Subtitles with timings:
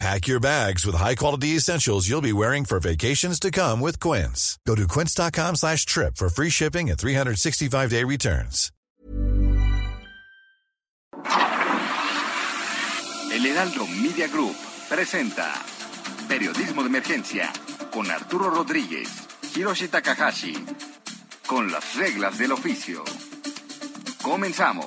[0.00, 4.58] Pack your bags with high-quality essentials you'll be wearing for vacations to come with Quince.
[4.66, 8.70] Go to quince.com slash trip for free shipping and 365-day returns.
[13.32, 14.56] El Heraldo Media Group
[14.88, 15.54] presenta
[16.28, 17.52] Periodismo de Emergencia
[17.90, 19.08] con Arturo Rodríguez,
[19.54, 20.64] Hiroshi Takahashi,
[21.46, 23.04] con las reglas del oficio.
[24.22, 24.86] Comenzamos.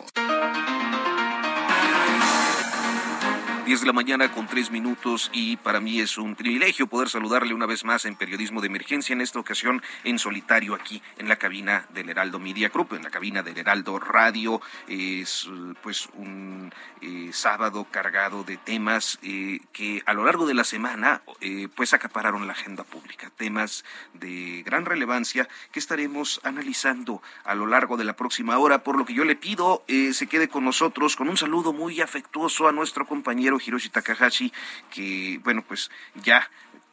[3.67, 7.53] 10 de la mañana con tres minutos y para mí es un privilegio poder saludarle
[7.53, 11.35] una vez más en Periodismo de Emergencia, en esta ocasión en solitario aquí en la
[11.35, 14.61] cabina del Heraldo Media Group, en la cabina del Heraldo Radio.
[14.87, 15.49] Es
[15.83, 16.71] pues un
[17.01, 21.93] eh, sábado cargado de temas eh, que a lo largo de la semana eh, pues
[21.93, 28.05] acapararon la agenda pública, temas de gran relevancia que estaremos analizando a lo largo de
[28.05, 31.35] la próxima hora, por lo que yo le pido se quede con nosotros con un
[31.35, 34.51] saludo muy afectuoso a nuestro compañero Hiroshi Takahashi,
[34.89, 36.49] que, bueno, pues ya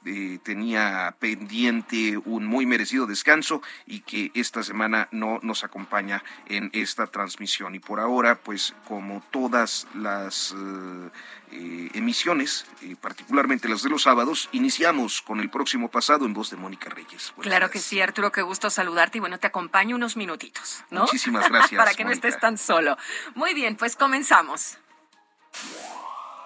[0.06, 6.68] eh, tenía pendiente un muy merecido descanso y que esta semana no nos acompaña en
[6.74, 7.74] esta transmisión.
[7.74, 11.10] Y por ahora, pues como todas las eh,
[11.52, 12.66] eh, emisiones,
[13.00, 17.32] particularmente las de los sábados, iniciamos con el próximo pasado en voz de Mónica Reyes.
[17.40, 21.02] claro que sí, Arturo, qué gusto saludarte y bueno, te acompaño unos minutitos, ¿no?
[21.02, 21.78] Muchísimas gracias.
[21.78, 22.98] Para que no estés tan solo.
[23.34, 24.76] Muy bien, pues comenzamos.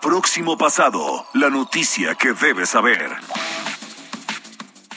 [0.01, 3.11] Próximo pasado, la noticia que debes saber.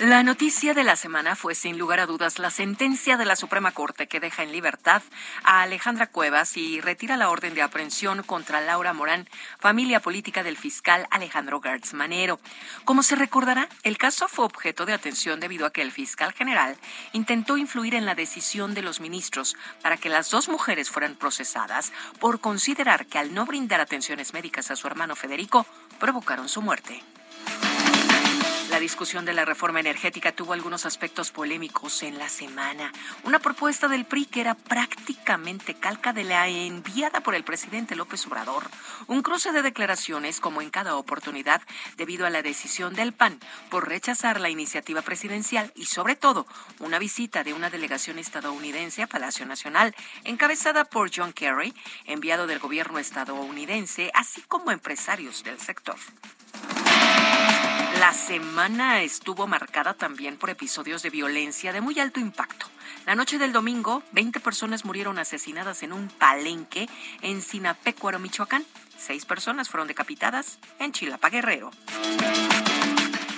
[0.02, 3.72] La noticia de la semana fue sin lugar a dudas la sentencia de la Suprema
[3.72, 5.04] Corte que deja en libertad
[5.44, 10.58] a Alejandra Cuevas y retira la orden de aprehensión contra Laura Morán, familia política del
[10.58, 12.40] fiscal Alejandro Gertz Manero.
[12.84, 16.78] Como se recordará, el caso fue objeto de atención debido a que el fiscal general
[17.14, 21.94] intentó influir en la decisión de los ministros para que las dos mujeres fueran procesadas
[22.20, 25.68] por considerar que al no brindar atenciones médicas a su hermano Federico
[26.00, 27.04] provocaron su muerte.
[28.82, 32.92] Discusión de la reforma energética tuvo algunos aspectos polémicos en la semana.
[33.24, 38.26] Una propuesta del PRI que era prácticamente calca de la enviada por el presidente López
[38.26, 38.64] Obrador.
[39.06, 41.62] Un cruce de declaraciones como en cada oportunidad
[41.96, 46.48] debido a la decisión del PAN por rechazar la iniciativa presidencial y sobre todo
[46.80, 51.76] una visita de una delegación estadounidense a Palacio Nacional encabezada por John Kerry,
[52.06, 55.98] enviado del gobierno estadounidense, así como empresarios del sector.
[58.00, 62.66] La semana estuvo marcada también por episodios de violencia de muy alto impacto.
[63.06, 66.90] La noche del domingo, 20 personas murieron asesinadas en un palenque
[67.22, 68.66] en Sinapecuaro, Michoacán.
[68.98, 71.72] Seis personas fueron decapitadas en Chilapa, Guerrero.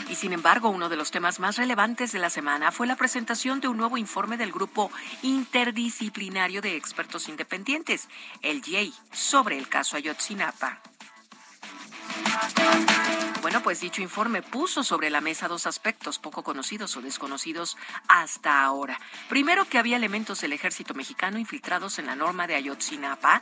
[0.10, 3.60] Y sin embargo, uno de los temas más relevantes de la semana fue la presentación
[3.62, 4.92] de un nuevo informe del grupo
[5.24, 8.10] interdisciplinario de expertos independientes,
[8.44, 10.82] el JAY, sobre el caso Ayotzinapa.
[13.42, 17.78] Bueno, pues dicho informe puso sobre la mesa dos aspectos poco conocidos o desconocidos
[18.08, 19.00] hasta ahora.
[19.28, 23.42] Primero, que había elementos del ejército mexicano infiltrados en la norma de Ayotzinapa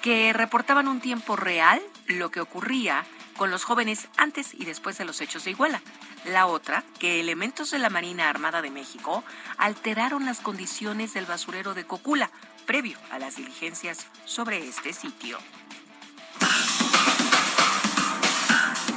[0.00, 3.04] que reportaban un tiempo real lo que ocurría
[3.36, 5.82] con los jóvenes antes y después de los hechos de Iguala.
[6.24, 9.22] La otra, que elementos de la Marina Armada de México
[9.58, 12.30] alteraron las condiciones del basurero de Cocula
[12.64, 15.38] previo a las diligencias sobre este sitio.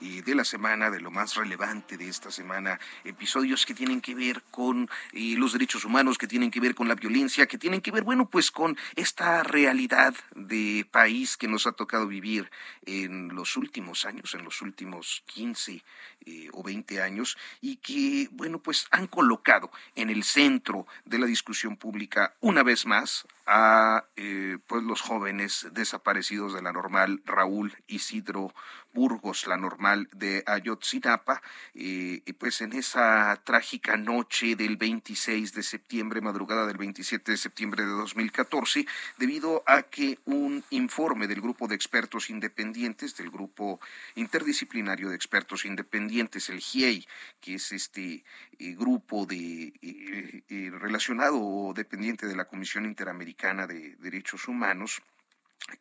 [0.00, 4.14] eh, de la semana, de lo más relevante de esta semana, episodios que tienen que
[4.14, 7.80] ver con eh, los derechos humanos, que tienen que ver con la violencia, que tienen
[7.80, 12.50] que ver, bueno, pues con esta realidad de país que nos ha tocado vivir
[12.86, 15.82] en los últimos años, en los últimos 15
[16.26, 21.26] eh, o 20 años, y que, bueno, pues han colocado en el centro de la
[21.26, 27.74] discusión pública una vez más a eh, pues los jóvenes desaparecidos de la normal Raúl
[27.86, 28.54] Isidro
[28.92, 31.42] Burgos, la normal de Ayotzinapa,
[31.74, 37.84] eh, pues en esa trágica noche del 26 de septiembre, madrugada del 27 de septiembre
[37.84, 38.86] de 2014,
[39.18, 43.80] debido a que un informe del grupo de expertos independientes, del grupo
[44.14, 47.06] interdisciplinario de expertos independientes, el GIEI,
[47.40, 48.24] que es este
[48.58, 55.02] eh, grupo de eh, relacionado o dependiente de la Comisión Interamericana de Derechos Humanos,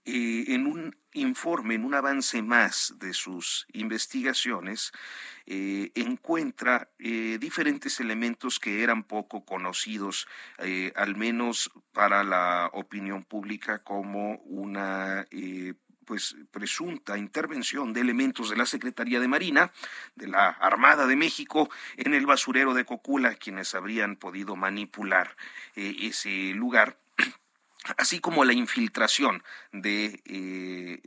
[0.05, 4.91] eh, en un informe, en un avance más de sus investigaciones,
[5.45, 10.27] eh, encuentra eh, diferentes elementos que eran poco conocidos,
[10.95, 15.25] al menos para la opinión pública, como una
[16.05, 19.71] pues presunta intervención de elementos de la Secretaría de Marina,
[20.15, 25.35] de la Armada de México, en el basurero de Cocula, quienes habrían podido manipular
[25.75, 26.97] ese lugar
[27.95, 31.01] así como la infiltración de eh,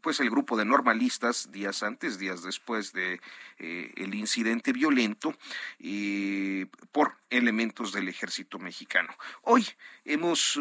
[0.00, 3.20] pues el grupo de normalistas días antes, días después de
[3.58, 5.34] eh, el incidente violento
[5.80, 9.12] eh, por elementos del ejército mexicano.
[9.42, 9.66] Hoy
[10.04, 10.58] hemos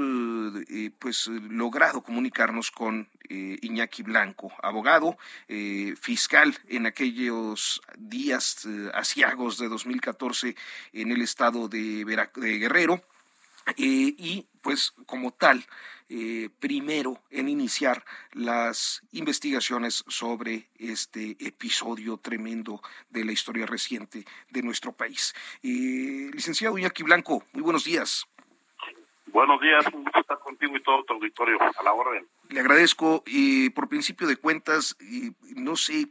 [0.99, 5.17] pues logrado comunicarnos con Iñaki Blanco, abogado,
[6.01, 10.55] fiscal en aquellos días asiagos de 2014
[10.93, 12.03] en el estado de
[12.59, 13.01] Guerrero
[13.75, 15.63] eh, y pues como tal,
[16.09, 18.03] eh, primero en iniciar
[18.33, 25.33] las investigaciones sobre este episodio tremendo de la historia reciente de nuestro país.
[25.63, 28.25] Eh, licenciado Iñaki Blanco, muy buenos días.
[29.27, 32.25] Buenos días, un gusto estar contigo y todo tu auditorio, a la orden.
[32.49, 34.95] Le agradezco, y por principio de cuentas,
[35.55, 36.07] no sé,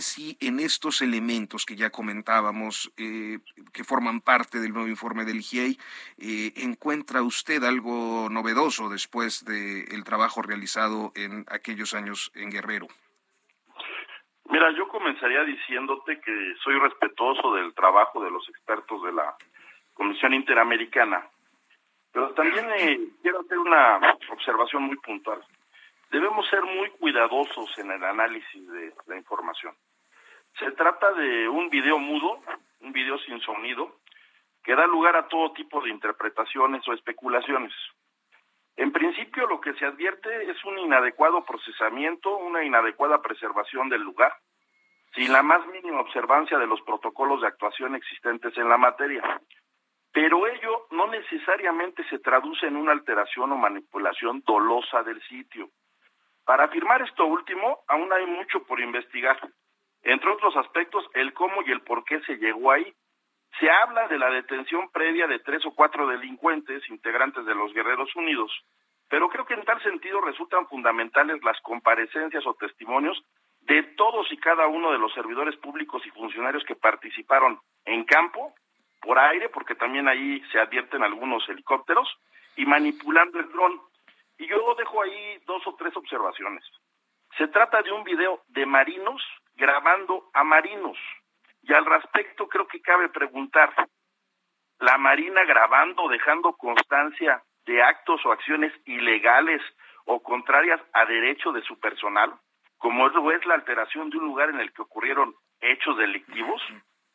[0.00, 3.38] si en estos elementos que ya comentábamos, eh,
[3.72, 5.78] que forman parte del nuevo informe del GIEI,
[6.18, 12.88] eh, encuentra usted algo novedoso después del trabajo realizado en aquellos años en Guerrero.
[14.50, 19.36] Mira, yo comenzaría diciéndote que soy respetuoso del trabajo de los expertos de la
[19.92, 21.28] Comisión Interamericana,
[22.12, 25.44] pero también eh, quiero hacer una observación muy puntual.
[26.10, 29.74] Debemos ser muy cuidadosos en el análisis de la información.
[30.58, 32.40] Se trata de un video mudo,
[32.80, 34.00] un video sin sonido,
[34.64, 37.72] que da lugar a todo tipo de interpretaciones o especulaciones.
[38.76, 44.32] En principio, lo que se advierte es un inadecuado procesamiento, una inadecuada preservación del lugar,
[45.14, 49.40] sin la más mínima observancia de los protocolos de actuación existentes en la materia.
[50.12, 55.70] Pero ello no necesariamente se traduce en una alteración o manipulación dolosa del sitio.
[56.44, 59.38] Para afirmar esto último, aún hay mucho por investigar.
[60.08, 62.94] Entre otros aspectos, el cómo y el por qué se llegó ahí.
[63.60, 68.16] Se habla de la detención previa de tres o cuatro delincuentes integrantes de los Guerreros
[68.16, 68.50] Unidos,
[69.10, 73.22] pero creo que en tal sentido resultan fundamentales las comparecencias o testimonios
[73.60, 78.54] de todos y cada uno de los servidores públicos y funcionarios que participaron en campo,
[79.02, 82.08] por aire, porque también ahí se advierten algunos helicópteros,
[82.56, 83.78] y manipulando el dron.
[84.38, 86.64] Y yo dejo ahí dos o tres observaciones.
[87.36, 89.22] Se trata de un video de marinos
[89.58, 90.96] grabando a marinos.
[91.62, 93.74] Y al respecto creo que cabe preguntar,
[94.78, 99.60] ¿la Marina grabando, dejando constancia de actos o acciones ilegales
[100.06, 102.32] o contrarias a derecho de su personal,
[102.78, 106.62] como es la alteración de un lugar en el que ocurrieron hechos delictivos?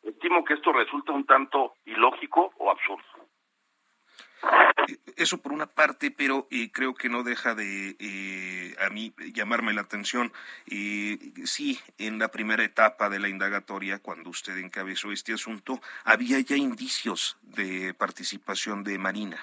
[0.02, 3.04] Estimo que esto resulta un tanto ilógico o absurdo.
[5.16, 9.72] Eso por una parte, pero eh, creo que no deja de eh, a mí llamarme
[9.72, 10.32] la atención.
[10.70, 16.40] Eh, sí, en la primera etapa de la indagatoria, cuando usted encabezó este asunto, había
[16.40, 19.38] ya indicios de participación de Marina.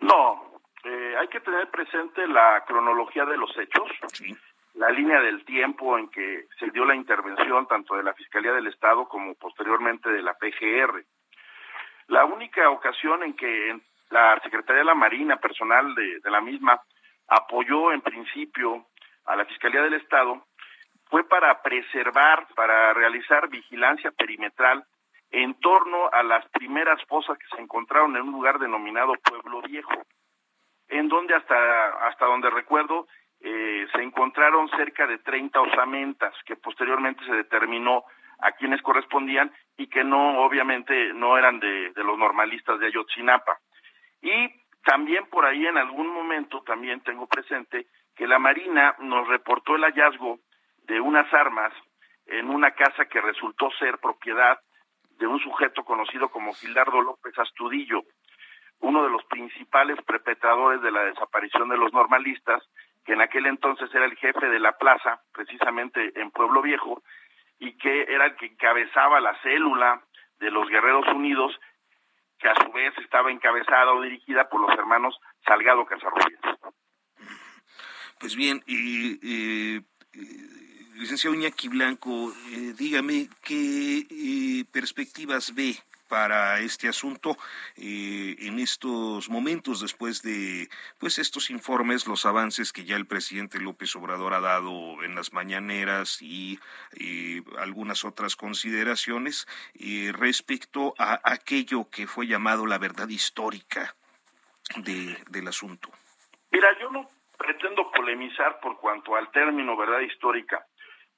[0.00, 0.60] No,
[1.18, 3.90] hay que tener presente la cronología de los hechos.
[4.74, 8.68] la línea del tiempo en que se dio la intervención tanto de la Fiscalía del
[8.68, 11.04] Estado como posteriormente de la PGR.
[12.10, 16.80] La única ocasión en que la Secretaría de la Marina, personal de, la misma,
[17.28, 18.86] apoyó en principio
[19.26, 20.44] a la Fiscalía del Estado
[21.04, 24.84] fue para preservar, para realizar vigilancia perimetral
[25.30, 30.02] en torno a las primeras fosas que se encontraron en un lugar denominado Pueblo Viejo,
[30.88, 33.06] en donde hasta, hasta donde recuerdo
[33.38, 38.02] eh, se encontraron cerca de 30 osamentas que posteriormente se determinó
[38.42, 43.58] a quienes correspondían y que no, obviamente, no eran de, los normalistas de Ayotzinapa.
[44.22, 44.50] Y
[44.84, 49.84] también por ahí en algún momento también tengo presente que la Marina nos reportó el
[49.84, 50.40] hallazgo
[50.84, 51.72] de unas armas
[52.26, 54.58] en una casa que resultó ser propiedad
[55.18, 58.02] de un sujeto conocido como Gildardo López Astudillo.
[58.82, 62.62] uno de los principales perpetradores de la desaparición de los normalistas,
[63.04, 67.02] que en aquel entonces era el jefe de la plaza, precisamente en Pueblo Viejo,
[67.60, 70.02] y que era el que encabezaba la célula
[70.40, 71.52] de los Guerreros Unidos,
[72.38, 75.14] que a su vez estaba encabezada o dirigida por los hermanos
[75.46, 76.40] Salgado Casarrubias.
[78.18, 79.80] Pues bien, y,
[80.94, 85.76] licenciado Iñaki Blanco, eh, dígame qué eh, perspectivas ve
[86.10, 87.36] para este asunto
[87.76, 93.60] eh, en estos momentos después de pues estos informes, los avances que ya el presidente
[93.60, 96.58] López Obrador ha dado en las mañaneras y
[97.58, 99.46] algunas otras consideraciones
[100.12, 103.94] respecto a aquello que fue llamado la verdad histórica
[104.76, 105.90] de, del asunto.
[106.50, 110.66] Mira, yo no pretendo polemizar por cuanto al término verdad histórica,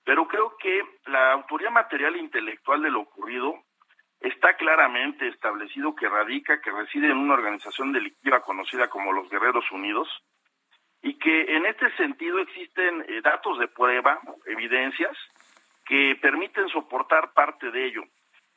[0.05, 3.62] pero creo que la autoría material e intelectual de lo ocurrido
[4.63, 10.09] claramente establecido que radica, que reside en una organización delictiva conocida como los Guerreros Unidos,
[11.03, 15.17] y que en este sentido existen eh, datos de prueba, evidencias,
[15.85, 18.03] que permiten soportar parte de ello.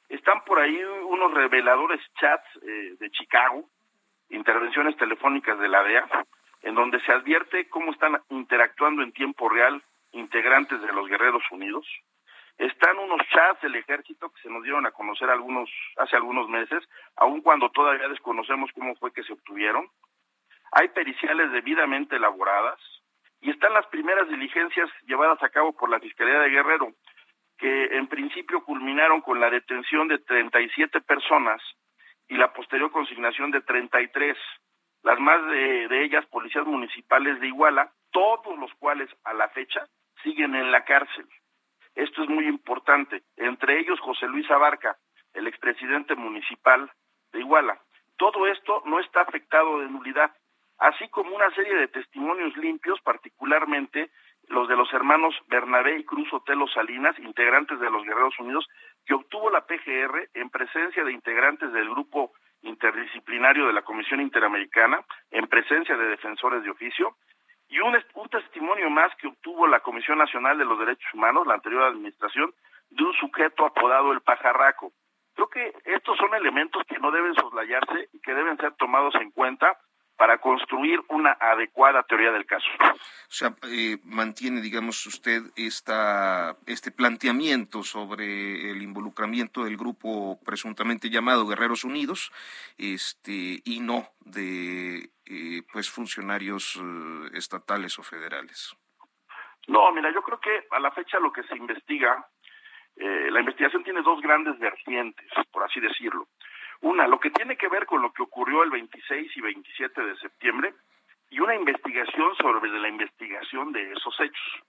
[0.07, 3.67] Están por ahí unos reveladores chats eh, de Chicago,
[4.29, 6.07] intervenciones telefónicas de la DEA,
[6.62, 9.81] en donde se advierte cómo están interactuando en tiempo real
[10.12, 11.88] integrantes de los Guerreros Unidos.
[12.57, 16.83] Están unos chats del ejército que se nos dieron a conocer algunos hace algunos meses,
[17.15, 19.89] aun cuando todavía desconocemos cómo fue que se obtuvieron.
[20.71, 22.79] Hay periciales debidamente elaboradas
[23.41, 26.93] y están las primeras diligencias llevadas a cabo por la Fiscalía de Guerrero,
[27.57, 31.62] que en principio culminaron con la detención de 37 personas
[32.27, 34.38] y la posterior consignación de 33
[35.05, 39.85] las más de, ellas policías municipales de Iguala, todos los cuales a la fecha
[40.24, 41.27] siguen en la cárcel.
[41.96, 43.24] Esto es muy importante.
[43.38, 44.98] Entre ellos José Luis Abarca,
[45.34, 46.92] el expresidente municipal
[47.32, 47.80] de Iguala.
[48.18, 50.32] Todo esto no está afectado de nulidad,
[50.78, 54.12] así como una serie de testimonios limpios, particularmente
[54.48, 58.68] los de los hermanos Bernabé y Cruz Otelo Salinas, integrantes de los Guerreros Unidos,
[59.06, 65.04] que obtuvo la PGR en presencia de integrantes del grupo interdisciplinario de la Comisión Interamericana
[65.32, 67.16] en presencia de defensores de oficio
[67.67, 71.55] y un, un testimonio más que obtuvo la Comisión Nacional de los Derechos Humanos, la
[71.55, 72.53] anterior administración,
[72.89, 74.91] de un sujeto apodado el pajarraco.
[75.34, 79.31] Creo que estos son elementos que no deben soslayarse y que deben ser tomados en
[79.31, 79.77] cuenta
[80.17, 82.67] para construir una adecuada teoría del caso.
[82.81, 91.10] O sea, eh, mantiene, digamos, usted esta, este planteamiento sobre el involucramiento del grupo presuntamente
[91.10, 92.31] llamado Guerreros Unidos,
[92.77, 98.75] este, y no de eh, pues funcionarios eh, estatales o federales.
[99.67, 102.25] No, mira, yo creo que a la fecha lo que se investiga,
[102.98, 106.29] la investigación tiene dos grandes vertientes, por así decirlo.
[106.82, 110.17] Una, lo que tiene que ver con lo que ocurrió el 26 y 27 de
[110.17, 110.74] septiembre
[111.29, 114.63] y una investigación sobre la investigación de esos hechos.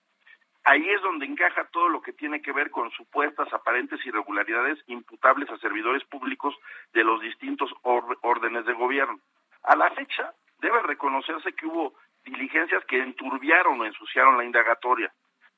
[0.65, 5.49] Ahí es donde encaja todo lo que tiene que ver con supuestas aparentes irregularidades imputables
[5.51, 6.57] a servidores públicos
[6.93, 9.21] de los distintos órdenes de gobierno.
[9.63, 11.95] A la fecha, debe reconocerse que hubo
[12.25, 15.13] diligencias que enturbiaron o ensuciaron la indagatoria,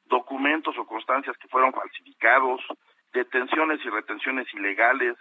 [0.04, 2.60] documentos o constancias que fueron falsificados,
[3.12, 5.16] detenciones y retenciones ilegales,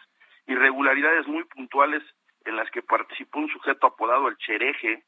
[0.47, 2.03] irregularidades muy puntuales
[2.45, 5.03] en las que participó un sujeto apodado el Chereje.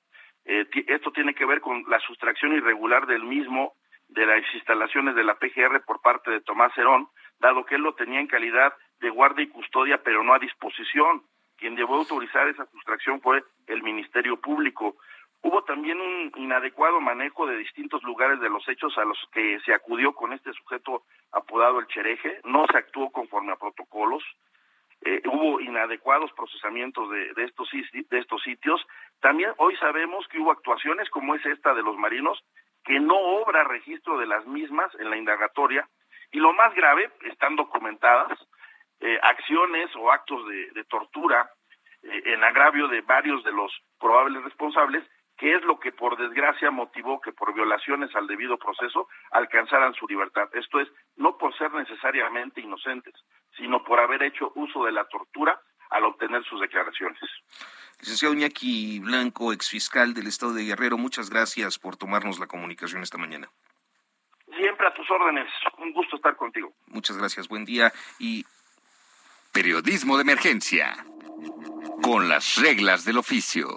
[0.45, 3.73] Eh, esto tiene que ver con la sustracción irregular del mismo
[4.09, 7.07] de las instalaciones de la PGR por parte de Tomás Herón,
[7.39, 11.23] dado que él lo tenía en calidad de guardia y custodia, pero no a disposición.
[11.57, 14.95] Quien debió autorizar esa sustracción fue el Ministerio Público.
[15.41, 19.73] Hubo también un inadecuado manejo de distintos lugares de los hechos a los que se
[19.73, 22.39] acudió con este sujeto apodado el Chereje.
[22.43, 24.23] No se actuó conforme a protocolos.
[25.01, 28.85] Eh, hubo inadecuados procesamientos de, de, estos, de estos sitios.
[29.21, 32.43] También hoy sabemos que hubo actuaciones como es esta de los marinos,
[32.83, 35.87] que no obra registro de las mismas en la indagatoria.
[36.31, 38.37] Y lo más grave, están documentadas
[38.99, 41.49] eh, acciones o actos de, tortura
[42.03, 45.03] eh, en agravio de varios de los probables responsables,
[45.39, 50.05] que es lo que por desgracia motivó que por violaciones al debido proceso alcanzaran su
[50.05, 50.49] libertad.
[50.53, 53.15] Esto es, no por ser necesariamente inocentes,
[53.55, 55.59] sino por haber hecho uso de la tortura
[55.91, 57.19] al obtener sus declaraciones.
[57.99, 63.17] Licenciado Iñaki Blanco, exfiscal del Estado de Guerrero, muchas gracias por tomarnos la comunicación esta
[63.17, 63.49] mañana.
[64.57, 66.73] Siempre a tus órdenes, un gusto estar contigo.
[66.87, 68.45] Muchas gracias, buen día y...
[69.51, 70.93] Periodismo de emergencia,
[72.03, 73.67] con las reglas del oficio.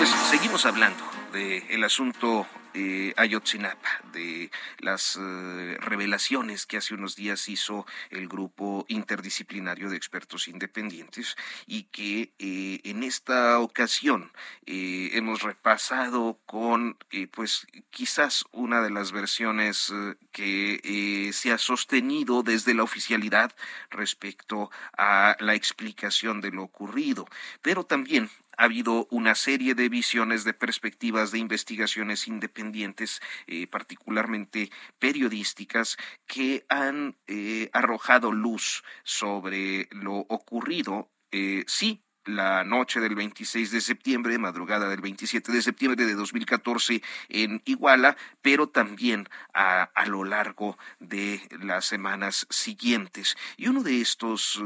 [0.00, 7.50] Pues seguimos hablando del asunto eh, Ayotzinapa, de las eh, revelaciones que hace unos días
[7.50, 14.32] hizo el grupo interdisciplinario de expertos independientes y que eh, en esta ocasión
[14.64, 16.96] eh, hemos repasado con
[17.32, 19.92] pues quizás una de las versiones
[20.32, 23.54] que se ha sostenido desde la oficialidad
[23.90, 27.28] respecto a la explicación de lo ocurrido,
[27.60, 28.30] pero también
[28.60, 36.66] ha habido una serie de visiones, de perspectivas, de investigaciones independientes, eh, particularmente periodísticas, que
[36.68, 44.36] han eh, arrojado luz sobre lo ocurrido, eh, sí, la noche del 26 de septiembre,
[44.36, 50.76] madrugada del 27 de septiembre de 2014 en Iguala, pero también a, a lo largo
[50.98, 53.36] de las semanas siguientes.
[53.56, 54.60] Y uno de estos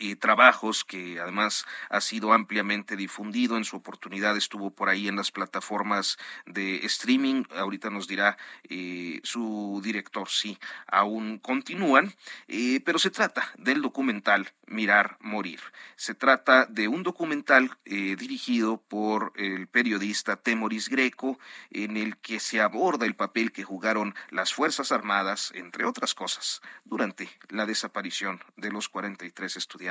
[0.00, 3.56] eh, trabajos que además ha sido ampliamente difundido.
[3.56, 7.44] En su oportunidad estuvo por ahí en las plataformas de streaming.
[7.56, 8.36] Ahorita nos dirá
[8.68, 12.14] eh, su director si aún continúan.
[12.48, 15.60] Eh, pero se trata del documental Mirar Morir.
[15.96, 21.38] Se trata de un documental dirigido por el periodista Temoris Greco
[21.70, 26.62] en el que se aborda el papel que jugaron las Fuerzas Armadas, entre otras cosas,
[26.84, 29.83] durante la desaparición de los 43 estudiantes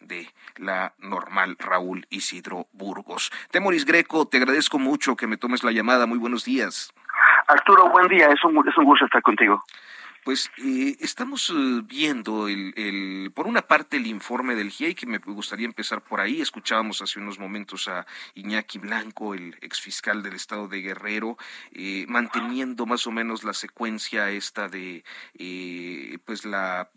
[0.00, 3.30] de la normal Raúl Isidro Burgos.
[3.50, 6.06] Temoris Greco, te agradezco mucho que me tomes la llamada.
[6.06, 6.92] Muy buenos días.
[7.46, 8.28] Arturo, buen día.
[8.28, 9.64] Es un, es un gusto estar contigo.
[10.24, 15.06] Pues eh, estamos eh, viendo, el, el, por una parte, el informe del GIEI, que
[15.06, 16.42] me gustaría empezar por ahí.
[16.42, 21.38] Escuchábamos hace unos momentos a Iñaki Blanco, el exfiscal del estado de Guerrero,
[21.72, 25.04] eh, manteniendo más o menos la secuencia esta de
[26.26, 26.90] pues la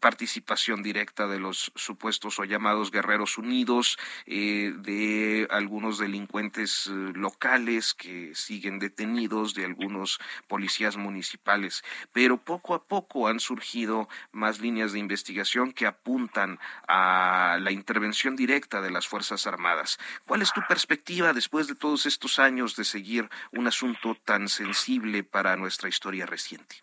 [0.00, 7.94] participación directa de los supuestos o llamados guerreros unidos, eh, de algunos delincuentes eh, locales
[7.94, 11.82] que siguen detenidos, de algunos policías municipales.
[12.12, 18.36] Pero poco a poco han surgido más líneas de investigación que apuntan a la intervención
[18.36, 19.98] directa de las Fuerzas Armadas.
[20.24, 25.24] ¿Cuál es tu perspectiva después de todos estos años de seguir un asunto tan sensible
[25.24, 26.76] para nuestra historia reciente?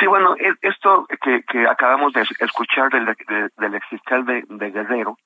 [0.00, 3.14] Sí, bueno, e, esto que, que acabamos de escuchar del,
[3.58, 5.18] del exfiscal de, de, Guerrero,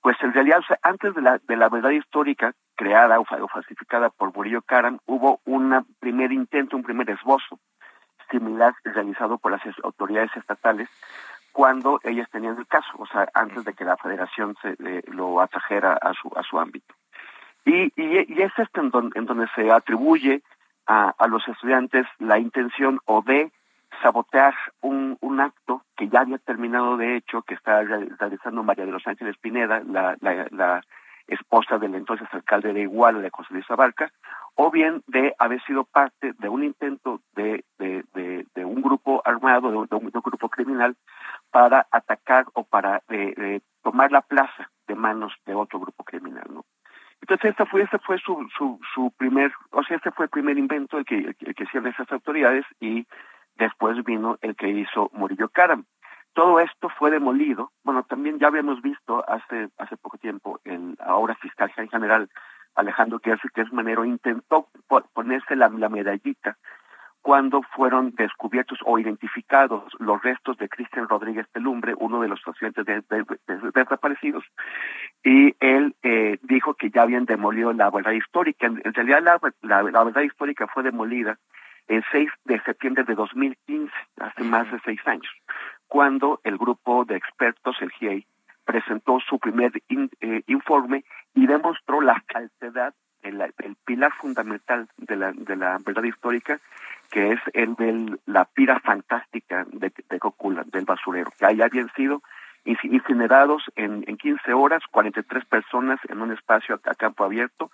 [0.00, 4.62] pues en realidad antes de la, de la verdad histórica creada o, falsificada por Murillo
[4.62, 7.60] Karam, hubo un primer intento, un primer esbozo
[8.30, 10.88] similar realizado por las autoridades estatales
[11.52, 14.76] cuando ellas tenían el caso, o sea, antes de que la federación se,
[15.08, 16.94] lo atrajera a su, a su ámbito.
[17.66, 20.42] Y, y, y es esto en, en donde se atribuye
[20.86, 23.52] a, a los estudiantes la intención o de
[24.02, 28.92] sabotear un, un acto que ya había terminado de hecho, que está realizando María de
[28.92, 30.82] los Ángeles Pineda, la, la,
[31.28, 34.12] esposa del entonces alcalde de Iguala de José Luis Abarca,
[34.54, 39.22] o bien de haber sido parte de un intento de, de, de, de un grupo
[39.24, 40.96] armado, de un, grupo criminal,
[41.50, 46.64] para atacar o para eh, tomar la plaza de manos de otro grupo criminal, ¿no?
[47.20, 50.58] Entonces este fue este fue su, su, su primer, o sea, este fue el primer
[50.58, 53.06] invento el que, que hicieron esas autoridades y
[53.56, 55.84] Después vino el que hizo Murillo Karam.
[56.34, 57.72] Todo esto fue demolido.
[57.82, 62.28] Bueno, también ya habíamos visto hace hace poco tiempo el ahora fiscal general
[62.74, 64.68] Alejandro que es Manero intentó
[65.14, 66.58] ponerse la, medallita
[67.22, 72.86] cuando fueron descubiertos o identificados los restos de Cristian Rodríguez Pelumbre, uno de los estudiantes
[73.74, 74.44] desaparecidos,
[75.24, 78.66] y él eh, dijo que ya habían demolido la verdad histórica.
[78.66, 81.36] En, realidad la, la verdad histórica fue demolida
[81.88, 85.30] el 6 de septiembre de 2015, hace más de seis años,
[85.86, 88.26] cuando el grupo de expertos, el GIEI,
[88.64, 89.72] presentó su primer
[90.20, 96.60] eh, informe y demostró la falsedad del pilar fundamental de la, de la verdad histórica,
[97.10, 101.90] que es el de la pira fantástica de, de Cocula, del basurero, que ahí habían
[101.94, 102.22] sido
[102.64, 107.70] incinerados en, en 15 horas, 43 personas en un espacio a campo abierto,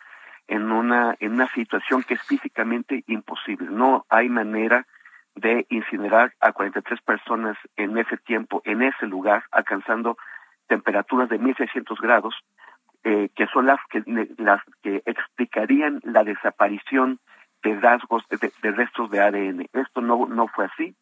[0.52, 3.68] en una, en una situación que es físicamente imposible.
[3.70, 4.86] No hay manera
[5.34, 10.18] de incinerar a 43 personas en ese tiempo, en ese lugar, alcanzando
[10.66, 12.34] temperaturas de 1600 grados,
[13.02, 14.02] eh, que son las que,
[14.36, 17.18] las que explicarían la desaparición
[17.62, 19.68] de de, de restos de ADN.
[19.72, 20.94] Esto no, no fue así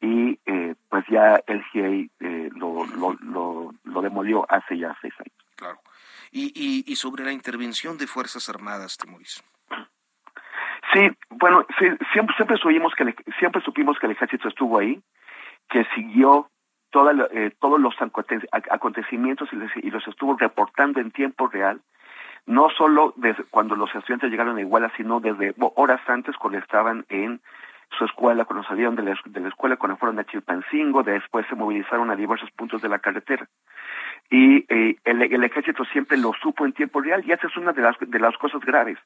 [0.00, 5.14] y eh, pues ya el GIEI eh, lo, lo, lo, lo demolió hace ya seis
[5.18, 5.44] años.
[5.56, 5.80] Claro
[6.32, 9.44] y, y, sobre la intervención de Fuerzas Armadas, Temoris.
[10.92, 15.00] Sí, bueno, sí, siempre, siempre, supimos que siempre supimos que el ejército estuvo ahí,
[15.68, 16.48] que siguió
[16.90, 17.94] toda, eh, todos los
[18.70, 21.80] acontecimientos y, les, y, los estuvo reportando en tiempo real.
[22.46, 27.04] no solo desde cuando los estudiantes llegaron a Iguala, sino desde horas antes cuando estaban
[27.08, 27.40] en
[27.96, 31.54] su escuela, cuando salieron de la, de la escuela, cuando fueron a Chilpancingo, después se
[31.54, 33.48] movilizaron a diversos puntos de la carretera.
[34.30, 37.82] Y eh, el, ejército siempre lo supo en tiempo real y esa es una de
[37.82, 38.98] las, de las cosas graves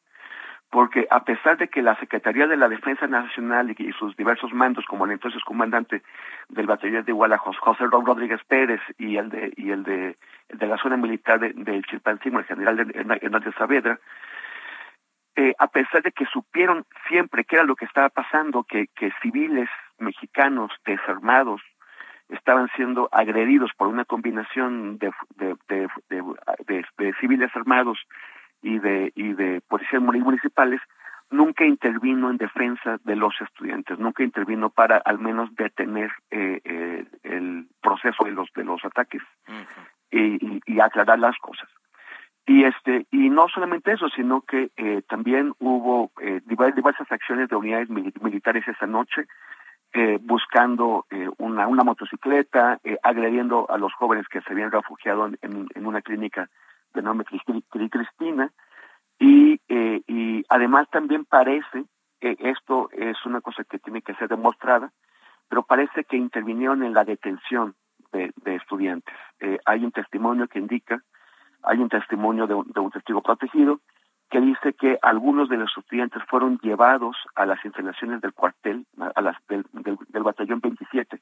[0.70, 4.85] porque a pesar de que la Secretaría de la Defensa Nacional y, sus diversos mandos,
[4.87, 6.03] como el entonces comandante
[6.49, 10.16] del batallón de Iguala, José Rodríguez Pérez, y el de, y el de,
[10.49, 14.01] de la zona militar de, de Chilpancingo, el general Hernández Saavedra,
[15.37, 19.12] eh, a pesar de que supieron siempre qué era lo que estaba pasando, que, que
[19.22, 19.68] civiles
[19.99, 21.61] mexicanos desarmados
[22.29, 25.57] estaban siendo agredidos por una combinación de, de,
[26.09, 27.99] de, de civiles armados
[28.62, 30.81] y de, y de policías municipales,
[31.31, 37.05] nunca intervino en defensa de los estudiantes, nunca intervino para al menos detener eh, eh,
[37.22, 39.22] el proceso de los de los ataques
[40.11, 41.68] y, y, aclarar las cosas.
[42.47, 47.57] Y este y no solamente eso, sino que eh, también hubo eh, diversas acciones de
[47.57, 49.27] unidades militares esa noche,
[49.93, 55.27] eh, buscando eh, una, una motocicleta, eh, agrediendo a los jóvenes que se habían refugiado
[55.27, 56.51] en, en una clínica
[56.93, 57.27] de nombre
[57.71, 58.51] Cristina,
[59.19, 61.85] y, eh, y además también parece,
[62.21, 64.93] esto es una cosa que tiene que ser demostrada,
[65.49, 67.75] pero parece que intervinieron en la detención
[68.13, 69.15] de, estudiantes.
[69.65, 71.03] Hay un testimonio que indica,
[71.67, 73.81] hay un testimonio de un, de un testigo protegido,
[74.31, 80.23] que dice que algunos de los estudiantes fueron llevados a las instalaciones del cuartel, del
[80.23, 81.21] batallón 27,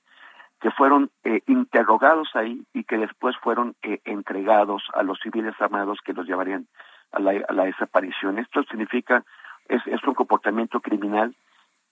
[0.60, 5.98] que fueron eh, interrogados ahí y que después fueron eh, entregados a los civiles armados
[6.04, 6.66] que los llevarían
[7.12, 8.38] a la, a la desaparición.
[8.38, 9.24] Esto significa,
[9.68, 11.34] es, es un comportamiento criminal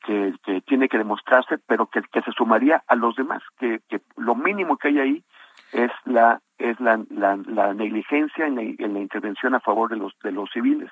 [0.03, 4.01] que, que tiene que demostrarse, pero que, que se sumaría a los demás, que, que
[4.17, 5.25] lo mínimo que hay ahí
[5.73, 9.97] es la es la, la, la negligencia en la, en la, intervención a favor de
[9.97, 10.91] los de los civiles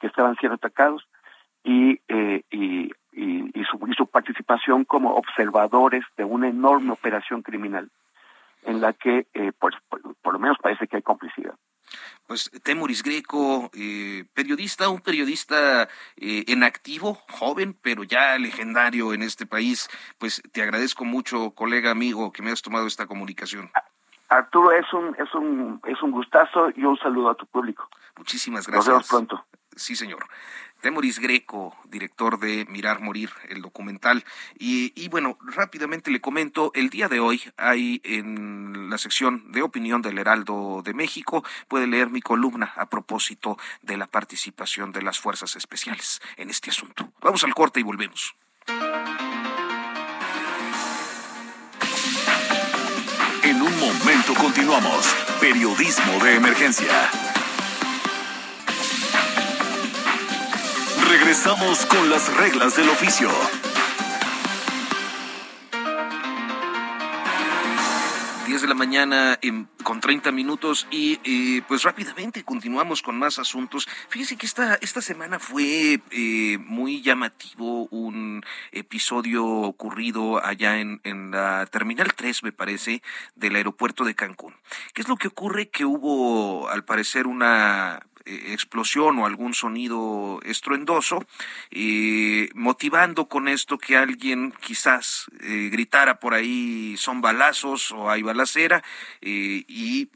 [0.00, 1.06] que estaban siendo atacados
[1.64, 7.42] y, eh, y y, y, su, y su participación como observadores de una enorme operación
[7.42, 7.90] criminal
[8.62, 11.54] en la que, eh, pues, por, por, lo menos parece que hay complicidad.
[12.26, 19.22] Pues Temuris Greco, eh, periodista, un periodista eh, en activo, joven, pero ya legendario en
[19.22, 19.88] este país.
[20.18, 23.70] Pues te agradezco mucho, colega, amigo, que me has tomado esta comunicación.
[24.28, 27.88] Arturo, es un, es un, es un gustazo y un saludo a tu público.
[28.16, 28.86] Muchísimas gracias.
[28.86, 29.44] Nos vemos pronto.
[29.74, 30.26] Sí, señor.
[30.80, 34.24] Temoris Greco, director de Mirar Morir, el documental.
[34.58, 39.62] Y, y, bueno, rápidamente le comento, el día de hoy hay en la sección de
[39.62, 45.02] opinión del Heraldo de México, puede leer mi columna a propósito de la participación de
[45.02, 47.10] las fuerzas especiales en este asunto.
[47.20, 48.36] Vamos al corte y volvemos.
[53.92, 55.06] Momento continuamos.
[55.40, 57.10] Periodismo de emergencia.
[61.08, 63.30] Regresamos con las reglas del oficio.
[68.62, 73.88] De la mañana en, con 30 minutos y eh, pues rápidamente continuamos con más asuntos.
[74.08, 81.30] Fíjese que esta, esta semana fue eh, muy llamativo un episodio ocurrido allá en, en
[81.30, 83.02] la Terminal 3, me parece,
[83.36, 84.54] del aeropuerto de Cancún.
[84.94, 85.68] ¿Qué es lo que ocurre?
[85.68, 88.07] Que hubo al parecer una
[88.52, 91.24] explosión o algún sonido estruendoso,
[91.70, 98.22] eh, motivando con esto que alguien quizás eh, gritara por ahí son balazos o hay
[98.22, 98.82] balacera
[99.20, 100.10] eh, y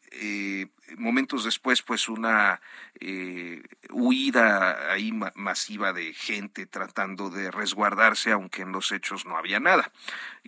[0.98, 2.60] momentos después, pues una
[3.00, 9.36] eh, huida ahí ma masiva de gente tratando de resguardarse, aunque en los hechos no
[9.36, 9.90] había nada.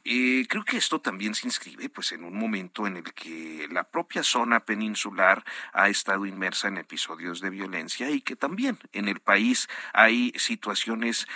[0.05, 3.85] Eh, creo que esto también se inscribe, pues, en un momento en el que la
[3.85, 9.21] propia zona peninsular ha estado inmersa en episodios de violencia y que también en el
[9.21, 11.27] país hay situaciones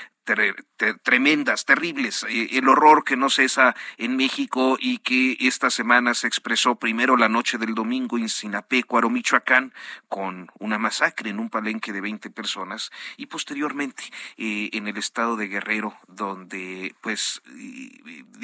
[1.03, 6.27] tremendas, terribles, eh, el horror que no cesa en México y que esta semana se
[6.27, 9.73] expresó primero la noche del domingo en Sinapecuaro, Michoacán,
[10.09, 14.05] con una masacre en un palenque de 20 personas y posteriormente
[14.37, 17.41] eh, en el estado de Guerrero, donde pues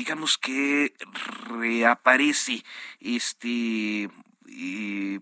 [0.05, 0.93] digamos que
[1.49, 2.63] reaparece
[3.01, 5.21] este eh,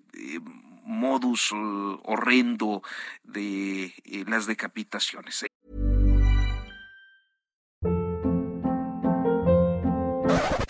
[0.84, 1.52] modus
[2.02, 2.82] horrendo
[3.22, 3.94] de
[4.26, 5.46] las decapitaciones.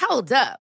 [0.07, 0.62] Hold up.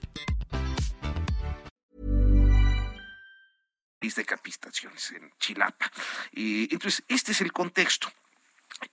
[4.01, 5.91] de capacitaciones en Chilapa.
[6.33, 8.11] Eh, entonces, este es el contexto.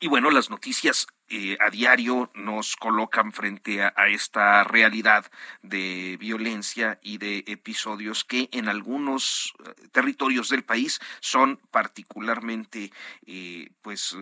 [0.00, 5.30] Y bueno, las noticias eh, a diario nos colocan frente a, esta realidad
[5.62, 12.92] de violencia y de episodios que en algunos eh, territorios del país son particularmente
[13.26, 14.14] eh, pues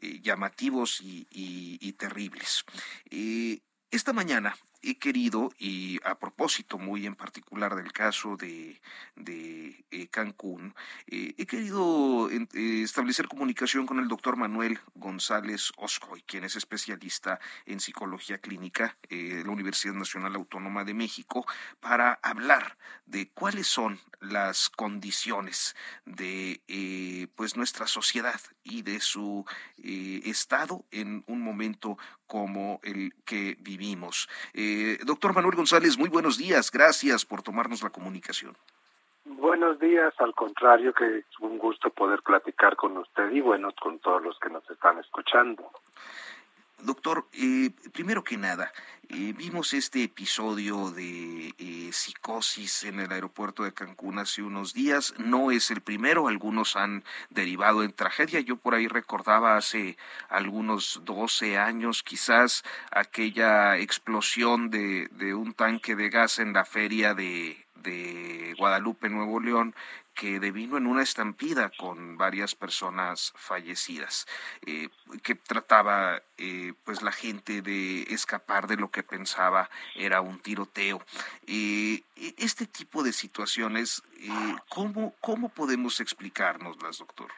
[0.00, 2.64] llamativos y terribles.
[3.90, 4.56] esta mañana
[4.90, 8.80] he querido, y a propósito muy en particular del caso de,
[9.16, 10.74] eh, Cancún,
[11.06, 12.46] eh, he querido eh,
[12.82, 19.42] establecer comunicación con el doctor Manuel González Oscoy, quien es especialista en psicología clínica de
[19.44, 21.46] la Universidad Nacional Autónoma de México,
[21.80, 29.44] para hablar de cuáles son las condiciones de pues nuestra sociedad y de su
[29.78, 34.28] estado en un momento como el que vivimos.
[35.04, 36.70] Doctor Manuel González, muy buenos días.
[36.70, 38.56] Gracias por tomarnos la comunicación.
[39.24, 43.98] Buenos días, al contrario, que es un gusto poder platicar con usted y bueno, con
[43.98, 45.70] todos los que nos están escuchando.
[46.80, 48.72] Doctor, eh, primero que nada,
[49.08, 51.90] eh, vimos este episodio de eh,
[52.28, 55.14] psicosis en el aeropuerto de Cancún hace unos días.
[55.16, 58.40] No es el primero, algunos han derivado en tragedia.
[58.40, 59.96] Yo por ahí recordaba hace
[60.28, 67.14] algunos 12 años quizás aquella explosión de, de un tanque de gas en la feria
[67.14, 69.74] de, de Guadalupe, Nuevo León,
[70.14, 74.26] que devino en una estampida con varias personas fallecidas,
[74.66, 74.88] eh,
[75.22, 81.00] que trataba eh, pues la gente de escapar de lo que pensaba era un tiroteo.
[81.46, 84.02] Eh, e, este tipo de situaciones,
[84.68, 87.30] ¿cómo, ¿cómo podemos explicárnoslas, doctor?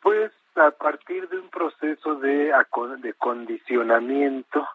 [0.00, 2.52] Pues a partir de un proceso de,
[2.98, 4.66] de condicionamiento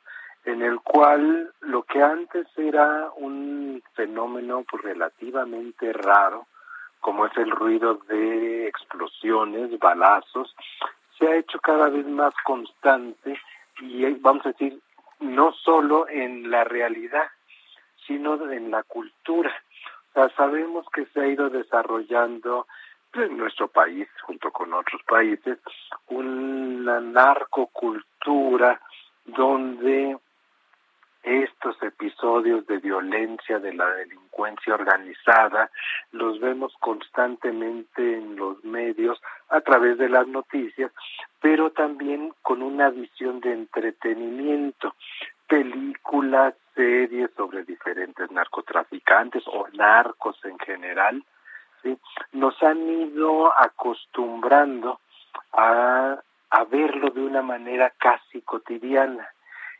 [0.47, 6.47] en el cual lo que antes era un fenómeno pues, relativamente raro,
[7.01, 10.55] como es el ruido de explosiones, balazos,
[11.19, 13.37] se ha hecho cada vez más constante
[13.81, 14.79] y vamos a decir,
[15.19, 17.27] no solo en la realidad,
[18.05, 19.53] sino en la cultura.
[20.11, 22.67] O sea, sabemos que se ha ido desarrollando
[23.13, 25.59] en nuestro país, junto con otros países,
[26.07, 28.79] una narcocultura
[29.25, 30.17] donde
[31.27, 35.69] estos episodios de violencia de la delincuencia organizada
[36.11, 40.91] los vemos constantemente en los medios a través de las noticias,
[41.41, 44.95] pero también con una visión de entretenimiento,
[45.47, 51.21] películas, series sobre diferentes narcotraficantes o narcos en general,
[52.31, 55.01] nos han ido acostumbrando
[55.51, 56.19] a,
[56.51, 59.27] a verlo de una manera casi cotidiana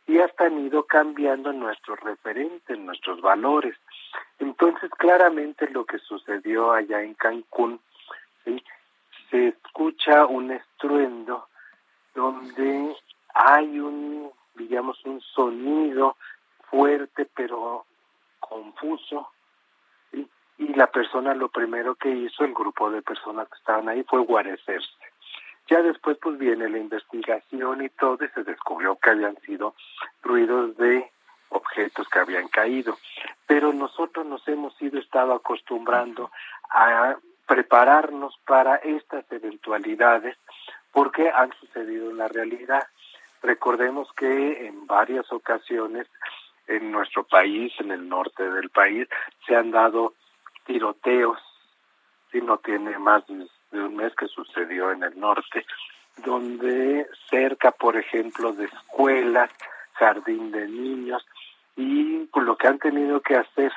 [0.08, 3.76] y hasta han ido cambiando nuestros referentes, nuestros valores.
[4.38, 7.78] Entonces, claramente lo que sucedió allá en Cancún,
[8.44, 8.64] ¿sí?
[9.30, 11.48] se escucha un estruendo
[12.14, 12.96] donde
[13.34, 16.16] hay un, digamos, un sonido
[16.70, 17.84] fuerte pero
[18.40, 19.30] confuso,
[20.12, 24.20] y la persona lo primero que hizo, el grupo de personas que estaban ahí, fue
[24.24, 24.88] guarecerse.
[25.68, 29.74] Ya después pues viene la investigación y todo y se descubrió que habían sido
[30.22, 31.10] ruidos de
[31.50, 32.96] objetos que habían caído.
[33.46, 36.30] Pero nosotros nos hemos ido estado acostumbrando
[36.70, 40.36] a prepararnos para estas eventualidades
[40.92, 42.86] porque han sucedido en la realidad.
[43.42, 46.06] Recordemos que en varias ocasiones
[46.66, 49.08] en nuestro país, en el norte del país,
[49.46, 50.14] se han dado
[50.66, 51.38] tiroteos,
[52.30, 53.34] si no tiene más de
[53.72, 55.64] un mes que sucedió en el norte,
[56.18, 59.50] donde cerca, por ejemplo, de escuelas,
[59.94, 61.26] jardín de niños,
[61.76, 63.72] y por lo que han tenido que hacer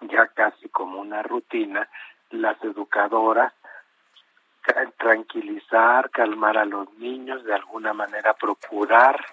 [0.00, 1.88] ya casi como una rutina,
[2.30, 3.52] las educadoras,
[4.98, 9.24] tranquilizar, calmar a los niños, de alguna manera procurar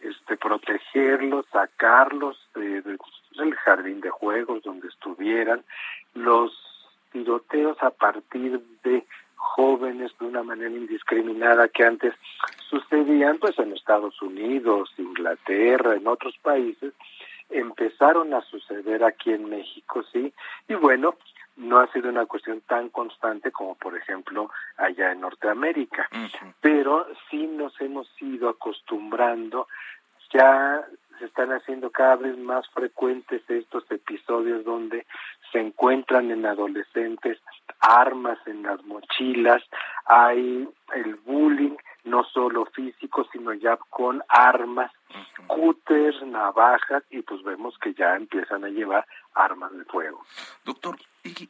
[0.00, 5.62] este protegerlos, sacarlos del jardín de juegos donde estuvieran,
[6.14, 6.69] los
[7.10, 9.04] tiroteos a partir de
[9.36, 12.14] jóvenes de una manera indiscriminada que antes
[12.68, 16.92] sucedían pues en Estados Unidos, Inglaterra, en otros países,
[17.48, 20.32] empezaron a suceder aquí en México, sí,
[20.68, 21.16] y bueno,
[21.56, 26.08] no ha sido una cuestión tan constante como por ejemplo allá en Norteamérica,
[26.60, 29.66] pero sí nos hemos ido acostumbrando,
[30.32, 30.86] ya
[31.20, 35.06] se están haciendo cada vez más frecuentes estos episodios donde
[35.52, 37.38] se encuentran en adolescentes
[37.78, 39.62] armas en las mochilas,
[40.06, 44.90] hay el bullying, no solo físico, sino ya con armas,
[45.46, 50.24] cúteres, navajas, y pues vemos que ya empiezan a llevar armas de fuego.
[50.64, 50.96] Doctor,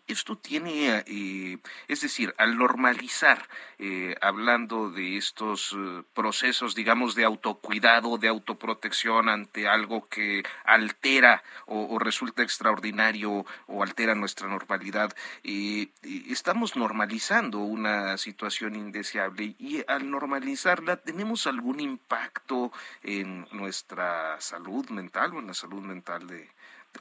[0.07, 7.25] esto tiene, eh, es decir, al normalizar, eh, hablando de estos eh, procesos, digamos, de
[7.25, 16.77] autocuidado, de autoprotección ante algo que altera o, resulta extraordinario o altera nuestra normalidad, estamos
[16.77, 25.41] normalizando una situación indeseable y al normalizarla, ¿tenemos algún impacto en nuestra salud mental o
[25.41, 26.49] en la salud mental de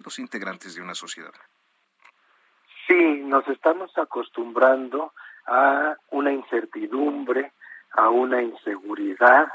[0.04, 1.34] los integrantes de una sociedad?
[2.90, 5.14] Sí, nos estamos acostumbrando
[5.46, 7.52] a una incertidumbre,
[7.92, 9.48] a una inseguridad,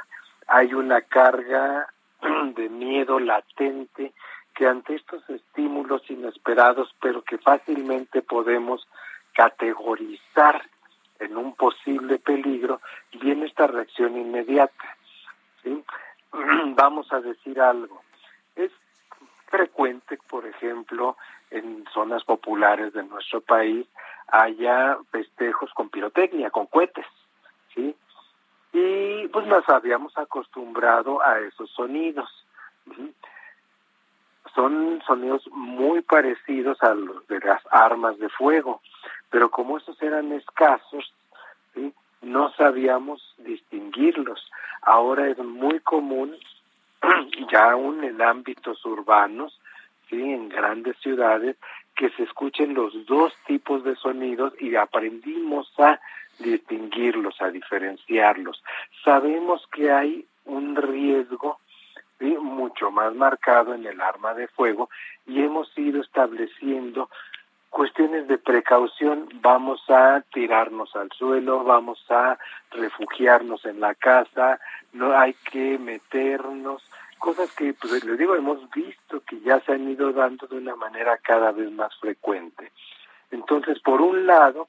[0.47, 1.89] hay una carga
[2.55, 4.13] de miedo latente
[4.55, 8.87] que ante estos estímulos inesperados, pero que fácilmente podemos
[9.33, 10.63] categorizar
[11.19, 12.81] en un posible peligro,
[13.21, 14.97] viene esta reacción inmediata.
[16.77, 18.01] Vamos a decir algo.
[18.55, 18.71] Es
[19.49, 21.17] frecuente, por ejemplo,
[21.51, 23.87] en zonas populares de nuestro país
[24.29, 27.07] haya festejos con pirotecnia, con cohetes,
[27.75, 27.95] ¿sí?
[28.73, 32.29] Y pues nos habíamos acostumbrado a esos sonidos.
[34.55, 38.81] Son sonidos muy parecidos a los de las armas de fuego,
[39.31, 41.13] pero como esos eran escasos,
[41.75, 41.95] ¿sí?
[42.23, 44.51] no sabíamos distinguirlos.
[44.83, 46.37] Ahora es muy común,
[47.53, 49.61] ya aún en ámbitos urbanos,
[50.23, 51.57] en grandes ciudades,
[51.95, 56.01] que se escuchen los dos tipos de sonidos y aprendimos a
[56.39, 58.63] distinguirlos, a diferenciarlos.
[59.05, 61.59] Sabemos que hay un riesgo
[62.41, 64.89] mucho más marcado en el arma de fuego
[65.27, 67.11] y hemos ido estableciendo
[67.75, 72.39] cuestiones de precaución, vamos a tirarnos al suelo, vamos a
[72.71, 74.61] refugiarnos en la casa,
[74.93, 76.89] no hay que meternos,
[77.25, 80.77] cosas que, pues les digo, hemos visto que ya se han ido dando de una
[80.77, 82.71] manera cada vez más frecuente.
[83.31, 84.69] Entonces, por un lado,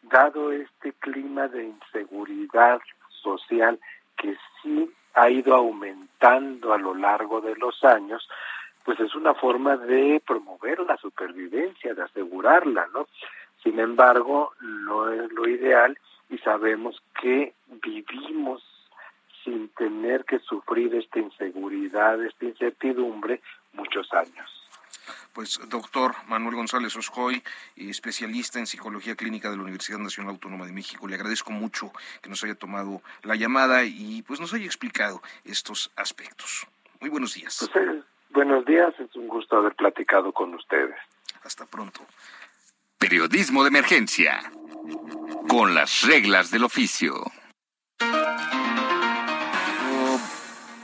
[0.00, 2.80] dado este clima de inseguridad
[3.22, 3.78] social
[4.16, 8.26] que sí ha ido aumentando a lo largo de los años,
[8.82, 13.08] pues es una forma de promover la supervivencia, de asegurarla, ¿no?
[13.62, 15.98] Sin embargo, no es lo ideal
[16.30, 17.52] y sabemos que
[17.84, 18.69] vivimos
[19.44, 23.40] sin tener que sufrir esta inseguridad, esta incertidumbre
[23.72, 24.60] muchos años.
[25.32, 27.42] Pues doctor Manuel González Oscoy,
[27.76, 32.28] especialista en psicología clínica de la Universidad Nacional Autónoma de México, le agradezco mucho que
[32.28, 36.66] nos haya tomado la llamada y pues nos haya explicado estos aspectos.
[37.00, 37.68] Muy buenos días.
[37.72, 40.96] Pues, eh, buenos días, es un gusto haber platicado con ustedes.
[41.42, 42.00] Hasta pronto.
[42.98, 44.40] Periodismo de emergencia,
[45.48, 47.14] con las reglas del oficio.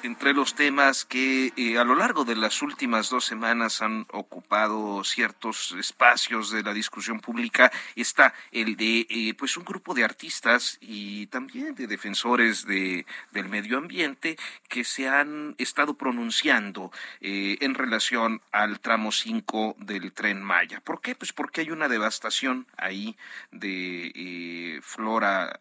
[0.06, 5.02] Entre los temas que eh, a lo largo de las últimas dos semanas han ocupado
[5.02, 10.78] ciertos espacios de la discusión pública está el de eh, pues un grupo de artistas
[10.80, 14.36] y también de defensores de, del medio ambiente
[14.68, 20.80] que se han estado pronunciando eh, en relación al tramo 5 del tren Maya.
[20.80, 21.16] ¿Por qué?
[21.16, 23.16] Pues porque hay una devastación ahí
[23.50, 25.60] de flora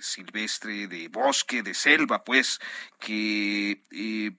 [0.00, 2.60] silvestre, de bosque, de selva, pues,
[2.98, 4.32] que eh, eh,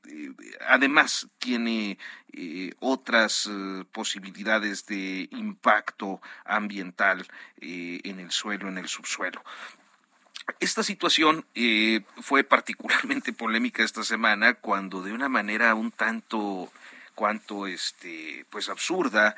[0.67, 1.97] además tiene
[2.33, 3.49] eh, otras
[3.91, 7.25] posibilidades de impacto ambiental
[7.57, 9.43] en el suelo, en el subsuelo.
[10.59, 11.45] Esta situación
[12.21, 16.71] fue particularmente polémica esta semana cuando de una manera un tanto
[17.21, 19.35] cuanto este pues absurda.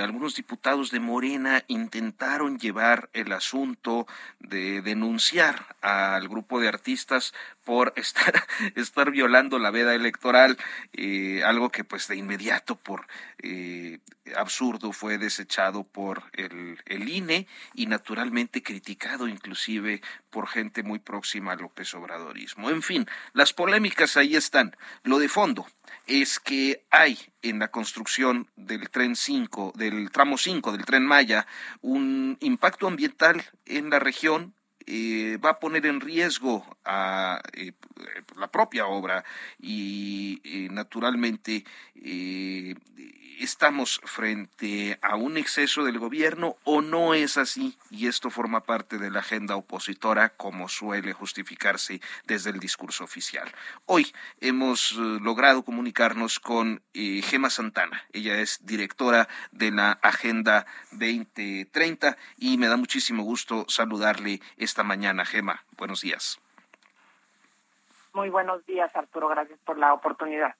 [0.00, 4.06] Algunos diputados de Morena intentaron llevar el asunto
[4.38, 8.46] de denunciar al grupo de artistas por estar,
[8.76, 10.56] estar violando la veda electoral,
[10.92, 13.06] eh, algo que pues de inmediato por
[13.42, 13.98] eh,
[14.36, 20.00] absurdo fue desechado por el, el, INE y naturalmente criticado inclusive
[20.30, 22.70] por gente muy próxima al López Obradorismo.
[22.70, 24.76] En fin, las polémicas ahí están.
[25.02, 25.66] Lo de fondo
[26.06, 31.46] es que hay en la construcción del tren 5, del tramo 5 del tren Maya,
[31.80, 34.54] un impacto ambiental en la región
[34.86, 37.72] eh, va a poner en riesgo a eh,
[38.36, 39.24] la propia obra
[39.58, 41.64] y eh, naturalmente
[43.40, 48.98] estamos frente a un exceso del gobierno o no es así y esto forma parte
[48.98, 53.50] de la agenda opositora como suele justificarse desde el discurso oficial.
[53.86, 58.04] Hoy hemos eh, logrado comunicarnos con eh, Gema Santana.
[58.12, 64.40] Ella es directora de la Agenda 2030 y me da muchísimo gusto saludarle
[64.74, 65.24] esta mañana.
[65.24, 66.40] Gema, buenos días.
[68.12, 69.28] Muy buenos días, Arturo.
[69.28, 70.56] Gracias por la oportunidad.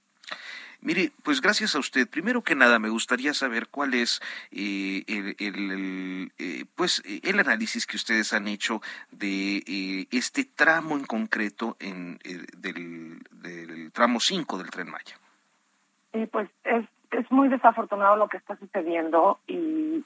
[0.81, 2.09] Mire, pues gracias a usted.
[2.09, 4.21] Primero que nada, me gustaría saber cuál es
[4.53, 11.07] eh, el, eh, pues el análisis que ustedes han hecho de eh, este tramo en
[11.07, 12.19] concreto en
[12.57, 15.19] del, del, tramo 5 del Tren Maya.
[16.31, 20.05] pues es, es muy desafortunado lo que está sucediendo y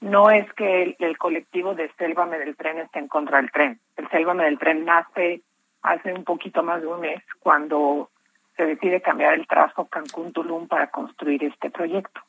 [0.00, 3.78] no es que el, colectivo de Sélvame del Tren esté en contra del tren.
[3.96, 5.42] El Sélvame del Tren nace
[5.82, 8.10] hace un poquito más de un mes cuando
[8.56, 12.20] se decide cambiar el trazo Cancún-Tulum para construir este proyecto.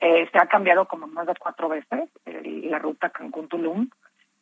[0.00, 3.88] Eh, se ha cambiado como más de cuatro veces la ruta Cancún-Tulum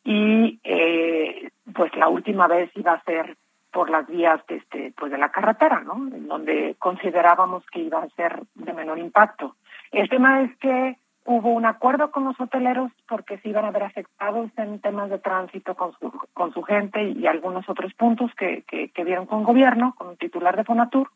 [0.03, 3.37] y eh, pues la última vez iba a ser
[3.71, 5.95] por las vías de, este, pues de la carretera, ¿no?
[6.13, 9.55] En donde considerábamos que iba a ser de menor impacto.
[9.91, 13.83] El tema es que hubo un acuerdo con los hoteleros porque se iban a ver
[13.83, 18.63] afectados en temas de tránsito con su, con su gente y algunos otros puntos que,
[18.63, 21.09] que, vieron con gobierno, con un titular de Fonatur,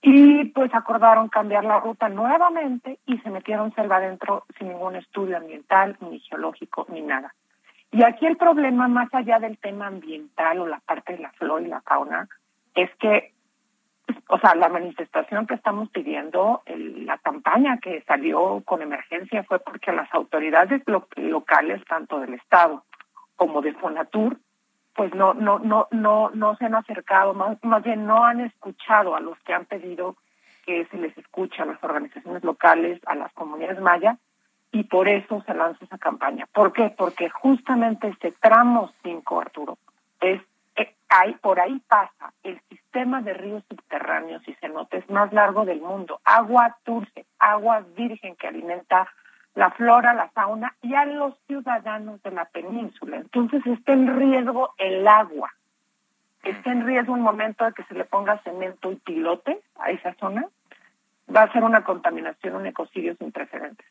[0.00, 5.36] y pues acordaron cambiar la ruta nuevamente y se metieron selva adentro sin ningún estudio
[5.36, 7.34] ambiental, ni geológico, ni nada.
[7.92, 11.64] Y aquí el problema, más allá del tema ambiental o la parte de la flora
[11.64, 12.26] y la fauna,
[12.74, 13.32] es que
[14.28, 19.92] o sea, la manifestación que estamos pidiendo, la campaña que salió con emergencia fue porque
[19.92, 20.82] las autoridades
[21.16, 22.84] locales, tanto del Estado
[23.36, 24.38] como de Fonatur,
[24.94, 29.16] pues no, no, no, no, no se han acercado, más, más bien no han escuchado
[29.16, 30.16] a los que han pedido
[30.64, 34.18] que se les escuche a las organizaciones locales, a las comunidades mayas,
[34.70, 36.46] y por eso se lanza esa campaña.
[36.52, 36.94] ¿Por qué?
[36.96, 39.78] Porque justamente este tramo 5, Arturo,
[40.20, 40.40] es
[41.14, 46.22] Ahí, por ahí pasa el sistema de ríos subterráneos y cenotes más largo del mundo.
[46.24, 49.06] Agua dulce, agua virgen que alimenta
[49.54, 53.18] la flora, la fauna y a los ciudadanos de la península.
[53.18, 55.52] Entonces está en riesgo el agua.
[56.44, 60.14] Está en riesgo un momento de que se le ponga cemento y pilote a esa
[60.14, 60.46] zona.
[61.34, 63.86] Va a ser una contaminación, un ecocidio sin precedentes.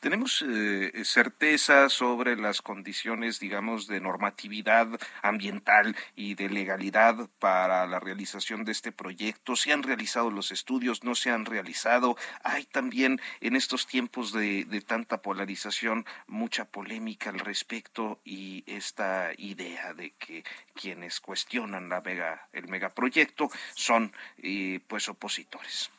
[0.00, 4.88] ¿Tenemos eh, certeza sobre las condiciones, digamos, de normatividad
[5.20, 9.56] ambiental y de legalidad para la realización de este proyecto?
[9.56, 11.04] ¿Se han realizado los estudios?
[11.04, 12.16] ¿No se han realizado?
[12.42, 19.92] Hay también en estos tiempos de, tanta polarización mucha polémica al respecto y esta idea
[19.92, 25.90] de que quienes cuestionan la mega, el megaproyecto son eh, pues opositores.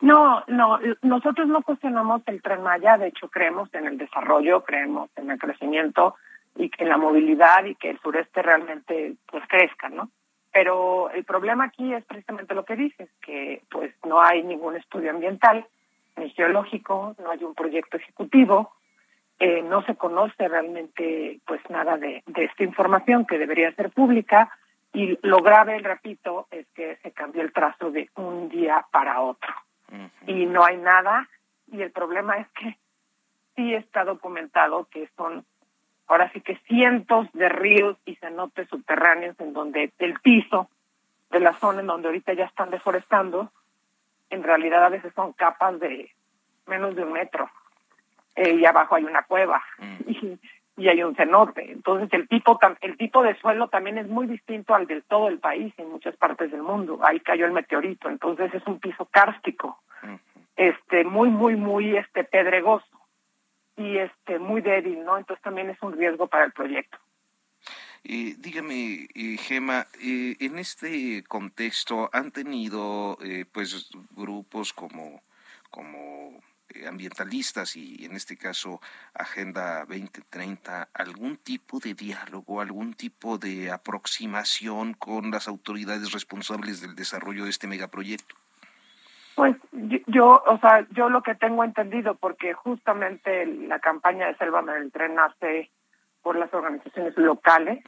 [0.00, 5.10] No, no, nosotros no cuestionamos el tren Maya, de hecho creemos en el desarrollo, creemos
[5.16, 6.16] en el crecimiento
[6.54, 10.10] y en la movilidad y que el sureste realmente pues crezca, ¿no?
[10.52, 15.10] Pero el problema aquí es precisamente lo que dices, que pues no hay ningún estudio
[15.10, 15.66] ambiental
[16.16, 18.72] ni geológico, no hay un proyecto ejecutivo,
[19.38, 24.50] eh, no se conoce realmente pues nada de, de esta información que debería ser pública
[24.92, 29.52] y lo grave, repito, es que se cambió el trazo de un día para otro
[30.26, 31.28] y no hay nada.
[31.68, 32.78] Y el problema es que
[33.54, 35.44] sí está documentado que son
[36.06, 40.68] ahora sí que cientos de ríos y cenotes subterráneos en donde el piso
[41.30, 43.50] de la zona en donde ahorita ya están deforestando,
[44.30, 46.12] en realidad a veces son capas de
[46.66, 47.50] menos de un metro.
[48.36, 49.62] Eh, y abajo hay una cueva
[50.06, 50.38] y,
[50.76, 51.70] y, hay un cenote.
[51.70, 55.38] Entonces el tipo el tipo de suelo también es muy distinto al del todo el
[55.38, 57.00] país en muchas partes del mundo.
[57.02, 59.80] Ahí cayó el meteorito, entonces es un piso kárstico
[60.56, 62.86] este muy muy muy este pedregoso
[63.76, 66.98] y este muy débil no entonces también es un riesgo para el proyecto
[68.08, 75.22] eh, dígame, eh, Gema, eh, en este contexto han tenido eh, pues grupos como,
[75.70, 76.40] como
[76.86, 78.80] ambientalistas y en este caso
[79.14, 86.94] Agenda 2030 algún tipo de diálogo, algún tipo de aproximación con las autoridades responsables del
[86.94, 88.34] desarrollo de este megaproyecto?
[89.36, 89.54] Pues
[90.06, 94.90] yo, o sea, yo lo que tengo entendido, porque justamente la campaña de Selva del
[94.90, 95.70] Tren nace
[96.22, 97.84] por las organizaciones locales,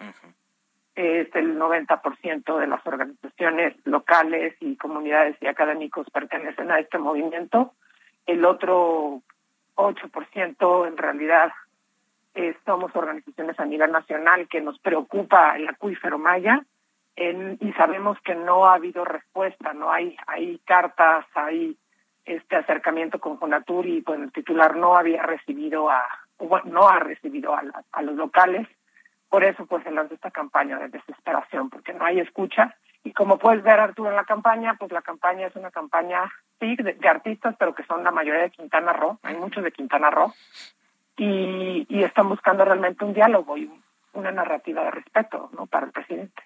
[0.95, 7.73] es el 90% de las organizaciones locales y comunidades y académicos pertenecen a este movimiento,
[8.29, 9.23] el otro
[9.75, 11.51] 8% en realidad
[12.65, 16.63] somos organizaciones a nivel nacional que nos preocupa el acuífero maya,
[17.17, 21.77] y sabemos que no ha habido respuesta, no hay, hay cartas, hay
[22.25, 26.05] este acercamiento con Fonatur y pues el titular no había recibido a,
[26.67, 28.69] no ha recibido a, a los locales.
[29.29, 32.77] Por eso pues se lanzó esta campaña de desesperación, porque no hay escucha.
[33.05, 36.31] Y como puedes ver, Arturo, en la campaña, pues la campaña es una campaña,
[36.61, 40.11] sí, de, artistas, pero que son la mayoría de Quintana Roo, hay muchos de Quintana
[40.11, 40.35] Roo,
[41.17, 43.71] y, y están buscando realmente un diálogo y
[44.13, 45.67] una narrativa de respeto ¿no?
[45.67, 46.43] para el presidente.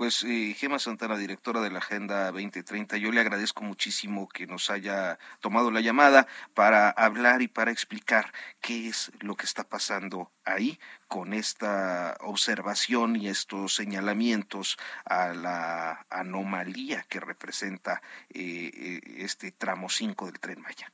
[0.00, 4.70] Pues eh, Gema Santana, directora de la Agenda 2030, yo le agradezco muchísimo que nos
[4.70, 8.32] haya tomado la llamada para hablar y para explicar
[8.62, 16.06] qué es lo que está pasando ahí con esta observación y estos señalamientos a la
[16.08, 20.90] anomalía que representa eh, eh este tramo 5 del tren Maya.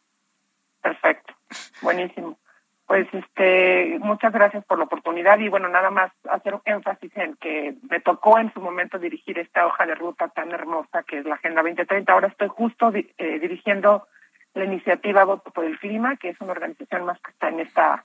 [0.83, 1.33] Perfecto,
[1.81, 2.41] buenísimo.
[2.87, 7.75] Pues este, muchas gracias por la oportunidad y bueno, nada más hacer énfasis en que
[7.91, 11.35] me tocó en su momento dirigir esta hoja de ruta tan hermosa que es la
[11.35, 12.13] Agenda 2030.
[12.13, 14.07] Ahora estoy justo eh, dirigiendo
[14.55, 18.05] la iniciativa Voto por el Clima, que es una organización más que está en esta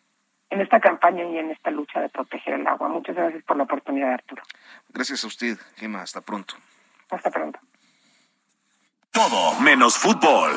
[0.49, 2.89] en esta campaña y en esta lucha de proteger el agua.
[2.89, 4.43] Muchas gracias por la oportunidad, Arturo.
[4.89, 6.01] Gracias a usted, Gemma.
[6.01, 6.55] Hasta pronto.
[7.09, 7.57] Hasta pronto.
[9.11, 10.51] Todo menos fútbol.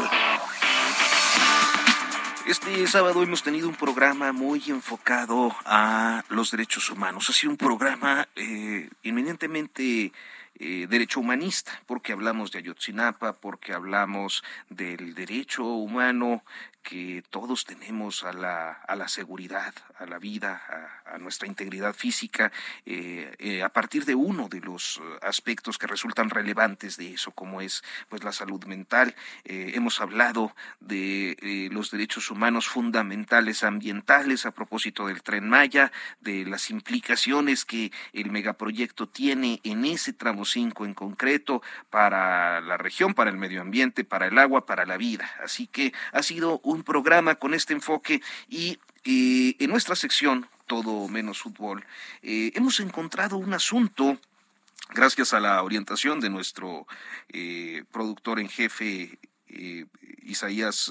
[2.46, 7.30] Este sábado hemos tenido un programa muy enfocado a los derechos humanos.
[7.30, 10.12] Ha sido un programa eh, eminentemente
[10.58, 16.44] eh, derecho humanista, porque hablamos de Ayotzinapa, porque hablamos del derecho humano
[16.84, 22.52] que todos tenemos a la, a la seguridad, a la vida, a, nuestra integridad física,
[22.84, 27.60] eh, eh, a partir de uno de los aspectos que resultan relevantes de eso, como
[27.60, 29.14] es pues la salud mental.
[29.44, 36.70] hemos hablado de los derechos humanos fundamentales ambientales a propósito del tren Maya, de las
[36.70, 43.30] implicaciones que el megaproyecto tiene en ese tramo 5 en concreto para la región, para
[43.30, 45.30] el medio ambiente, para el agua, para la vida.
[45.42, 51.40] Así que ha sido un programa con este enfoque y en nuestra sección, todo menos
[51.40, 51.84] fútbol,
[52.22, 54.18] eh, hemos encontrado un asunto
[54.90, 56.86] gracias a la orientación de nuestro
[57.28, 59.18] eh, productor en jefe,
[59.48, 59.86] eh,
[60.22, 60.90] Isaías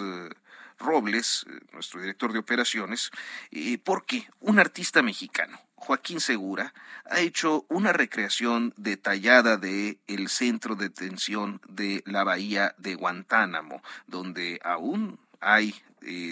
[0.80, 3.10] Robles, nuestro director de operaciones,
[3.84, 6.74] porque un artista mexicano, Joaquín Segura
[7.10, 13.82] ha hecho una recreación detallada de el centro de detención de la bahía de Guantánamo,
[14.08, 15.74] donde aún hay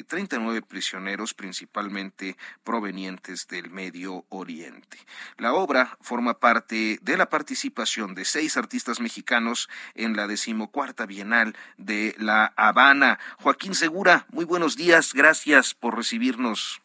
[0.07, 4.97] 39 eh, prisioneros principalmente provenientes del Medio Oriente.
[5.37, 11.55] La obra forma parte de la participación de seis artistas mexicanos en la decimocuarta Bienal
[11.77, 13.19] de La Habana.
[13.39, 16.81] Joaquín Segura, muy buenos días, gracias por recibirnos.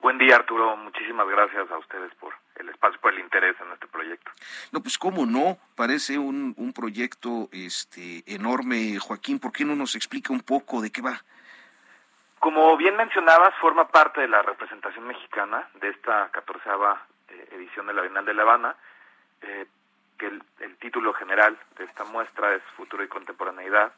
[0.00, 0.76] Buen día, Arturo.
[0.76, 4.30] Muchísimas gracias a ustedes por el espacio, por el interés en este proyecto.
[4.72, 9.38] No, pues cómo no, parece un, un proyecto este enorme, Joaquín.
[9.38, 11.20] ¿Por qué no nos explica un poco de qué va?
[12.44, 17.94] Como bien mencionabas, forma parte de la representación mexicana de esta catorceava eh, edición de
[17.94, 18.76] la Bienal de La Habana,
[19.40, 19.66] eh,
[20.18, 20.42] que el,
[20.76, 23.94] título general de esta muestra es Futuro y Contemporaneidad.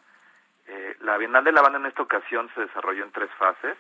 [0.69, 3.77] Eh, la Bienal de La Habana en esta ocasión se desarrolló en tres fases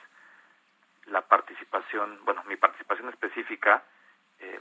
[1.06, 3.84] la participación, bueno, mi participación específica
[4.40, 4.60] eh,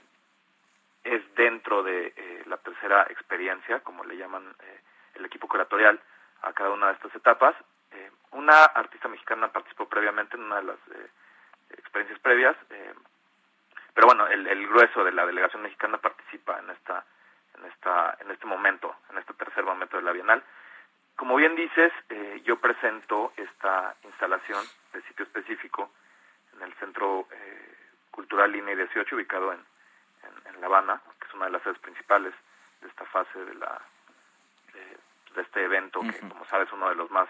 [1.03, 4.79] es dentro de eh, la tercera experiencia, como le llaman eh,
[5.15, 5.99] el equipo curatorial
[6.41, 7.55] a cada una de estas etapas.
[8.31, 10.79] una artista mexicana participó previamente en una de las
[11.69, 12.55] experiencias previas,
[13.93, 17.05] pero bueno, el, el, grueso de la delegación mexicana participa en esta,
[17.57, 20.43] en esta, en este momento, en este tercer momento de la Bienal.
[21.15, 21.93] Como bien dices,
[22.43, 24.61] yo presento esta instalación
[24.91, 25.89] de sitio específico
[26.55, 27.64] en el Centro eh,
[28.15, 29.59] Cultural Línea 18, ubicado en,
[30.45, 32.33] en, La Habana, que es una de las sedes principales
[32.81, 33.81] de esta fase de la
[35.35, 37.27] de, este evento, que como sabes es uno de los más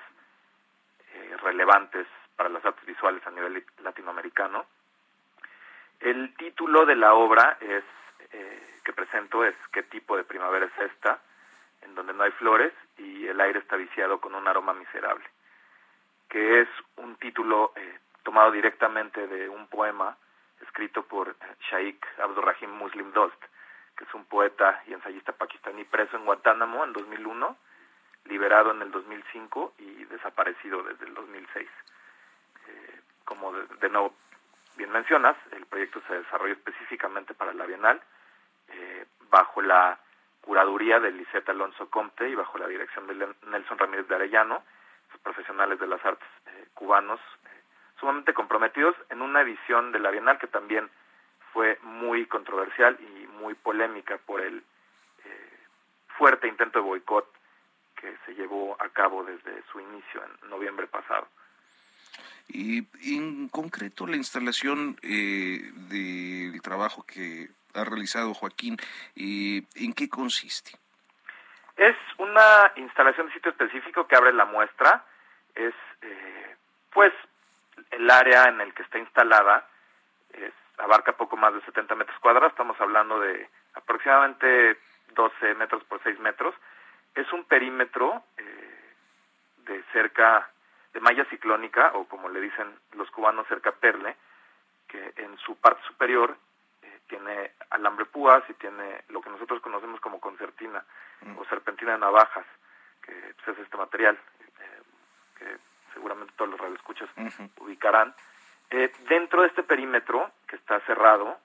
[1.12, 2.06] eh, relevantes
[2.36, 4.68] para las artes visuales a nivel latinoamericano.
[6.00, 7.84] El título de la obra es
[8.32, 11.20] eh, que presento es ¿Qué tipo de primavera es esta?
[11.82, 15.26] en donde no hay flores y el aire está viciado con un aroma miserable,
[16.30, 20.18] que es un título eh, tomado directamente de un poema
[20.66, 21.36] escrito por
[21.70, 23.42] Shaikh Abdurrahim Muslim Dost,
[23.98, 27.58] que es un poeta y ensayista pakistaní preso en Guantánamo en 2001,
[28.26, 31.70] liberado en el 2005 y desaparecido desde el 2006.
[32.68, 34.14] Eh, como de, nuevo
[34.78, 38.02] bien mencionas, el proyecto se desarrolló específicamente para la Bienal,
[38.70, 40.00] eh, bajo la
[40.42, 44.64] curaduría de Lisette Alonso Comte y bajo la dirección de Nelson Ramírez de Arellano,
[45.24, 47.20] profesionales de las artes eh, cubanos
[48.00, 50.90] sumamente comprometidos en una edición de la Bienal que también
[51.54, 55.60] fue muy controversial y muy polémica por el eh,
[56.18, 57.28] fuerte intento de boicot
[57.96, 61.28] que se llevó a cabo desde su inicio en noviembre pasado.
[62.48, 62.88] Y
[63.18, 68.78] en concreto la instalación eh, del trabajo que ha realizado Joaquín,
[69.16, 70.72] eh, ¿en qué consiste?
[71.76, 75.06] Es una instalación de sitio específico que abre la muestra,
[75.56, 76.56] es eh,
[76.94, 77.12] pues
[77.92, 79.68] el área en el que está instalada
[80.34, 84.78] es, abarca poco más de 70 metros cuadrados, estamos hablando de aproximadamente
[85.14, 86.56] 12 metros por 6 metros,
[87.14, 88.94] es un perímetro eh,
[89.66, 90.50] de cerca
[90.94, 94.16] de malla ciclónica o como le dicen los cubanos cerca perle,
[94.88, 96.38] que en su parte superior
[96.82, 100.84] eh, tiene alambre púas y tiene lo que nosotros conocemos como concertina
[101.38, 102.46] o serpentina de navajas,
[103.02, 104.18] que pues, es este material
[104.60, 104.82] eh,
[105.40, 105.58] que
[105.96, 107.10] seguramente todos los radioescuchas
[107.60, 108.14] ubicarán.
[108.70, 111.40] Eh, dentro de este perímetro, que está cerrado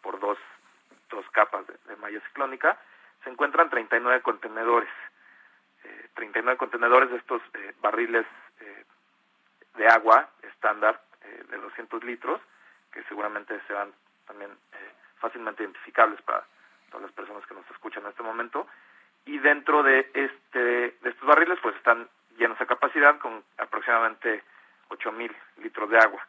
[0.00, 0.38] por dos,
[1.10, 2.78] dos capas de, de, malla ciclónica,
[3.24, 4.90] se encuentran 39 contenedores.
[6.14, 7.40] 39 contenedores de estos
[7.80, 8.26] barriles
[9.78, 12.40] de agua estándar eh, de 200 litros,
[12.92, 13.92] que seguramente serán
[14.26, 16.44] también eh, fácilmente identificables para
[16.90, 18.66] todas las personas que nos escuchan en este momento.
[19.24, 22.08] Y dentro de este de estos barriles, pues están
[22.38, 24.42] llenos a capacidad con aproximadamente
[24.88, 26.26] 8.000 litros de agua.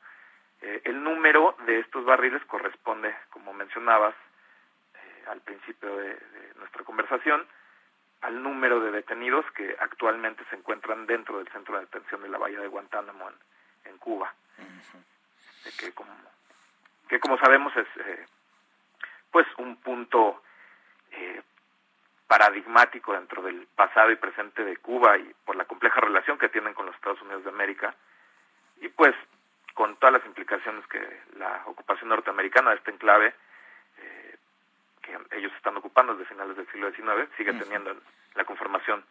[0.62, 4.16] Eh, el número de estos barriles corresponde, como mencionabas
[5.28, 7.45] al principio de, de nuestra conversación,
[8.22, 12.38] al número de detenidos que actualmente se encuentran dentro del centro de detención de la
[12.38, 14.34] bahía de Guantánamo en, en Cuba.
[15.80, 16.12] que, como,
[17.07, 18.26] que como sabemos es eh,
[19.32, 20.43] pues un punto
[21.12, 21.41] eh,
[22.30, 26.73] paradigmático dentro del pasado y presente de Cuba y por la compleja relación que tienen
[26.73, 27.93] con los Estados Unidos de América
[28.82, 29.13] y pues
[29.73, 31.01] con todas las implicaciones que
[31.38, 33.34] la ocupación norteamericana de este enclave
[35.32, 37.95] ellos están ocupando desde finales del siglo XIX, sigue teniendo
[38.36, 39.03] la conformación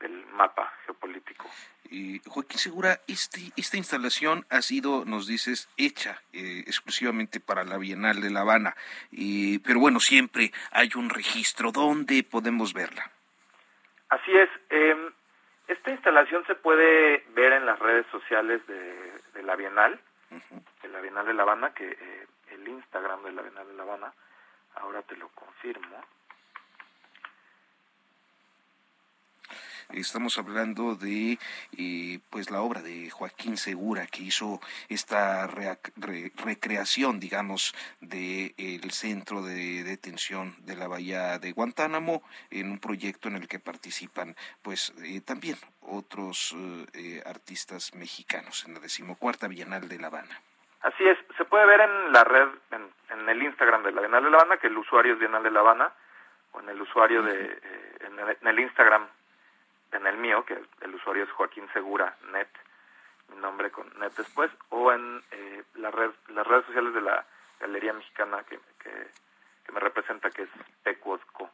[0.00, 1.48] del mapa geopolítico.
[1.90, 7.78] Y Joaquín Segura, este, esta instalación ha sido, nos dices, hecha eh, exclusivamente para la
[7.78, 8.76] Bienal de La Habana,
[9.10, 11.72] y, pero bueno, siempre hay un registro.
[11.72, 13.10] ¿Dónde podemos verla?
[14.10, 14.50] Así es.
[14.70, 15.10] Eh,
[15.68, 20.00] esta instalación se puede ver en las redes sociales de, de la Bienal,
[20.82, 23.82] de la Bienal de La Habana, que eh, el Instagram de la Bienal de La
[23.82, 24.12] Habana
[24.80, 25.96] Ahora te lo confirmo.
[29.90, 31.38] Estamos hablando de
[31.76, 39.42] eh, pues la obra de Joaquín Segura que hizo esta recreación, digamos, del el centro
[39.42, 44.94] de detención de la bahía de Guantánamo en un proyecto en el que participan pues
[45.02, 46.54] eh, también otros
[46.92, 50.40] eh, artistas mexicanos en la decimocuarta Bienal de La Habana.
[50.82, 54.22] Así es, se puede ver en la red, en, en, el Instagram de la Bienal
[54.22, 55.92] de La Habana, que el usuario es Bienal de La Habana,
[56.52, 59.08] o en el usuario de, eh, en, el, en, el, Instagram,
[59.92, 62.48] en el mío, que el usuario es Joaquín Segura Net,
[63.28, 67.24] mi nombre con Net después, o en eh, la las redes sociales de la
[67.60, 70.48] Galería Mexicana que, que, me representa, que es
[70.82, 71.50] Pecuosco.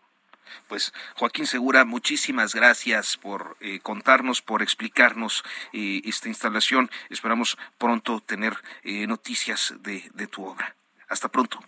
[0.68, 6.90] Pues Joaquín Segura, muchísimas gracias por eh, contarnos, por explicarnos eh, esta instalación.
[7.08, 10.76] Esperamos pronto tener eh, noticias de, de, tu obra.
[11.08, 11.58] Hasta pronto.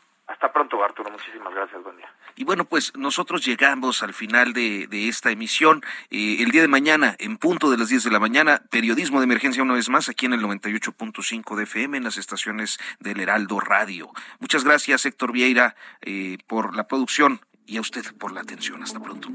[0.46, 1.10] Hasta pronto, Arturo.
[1.10, 1.82] Muchísimas gracias.
[1.82, 2.08] Buen día.
[2.36, 5.82] Y bueno, pues nosotros llegamos al final de, de esta emisión.
[6.10, 9.24] Eh, el día de mañana, en punto de las 10 de la mañana, periodismo de
[9.24, 13.58] emergencia una vez más aquí en el 98.5 de FM en las estaciones del Heraldo
[13.58, 14.12] Radio.
[14.38, 18.80] Muchas gracias, Héctor Vieira, eh, por la producción y a usted por la atención.
[18.84, 19.28] Hasta pronto.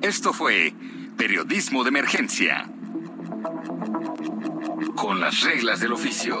[0.00, 0.72] Esto fue
[1.18, 2.66] Periodismo de Emergencia.
[4.96, 6.40] Con las reglas del oficio.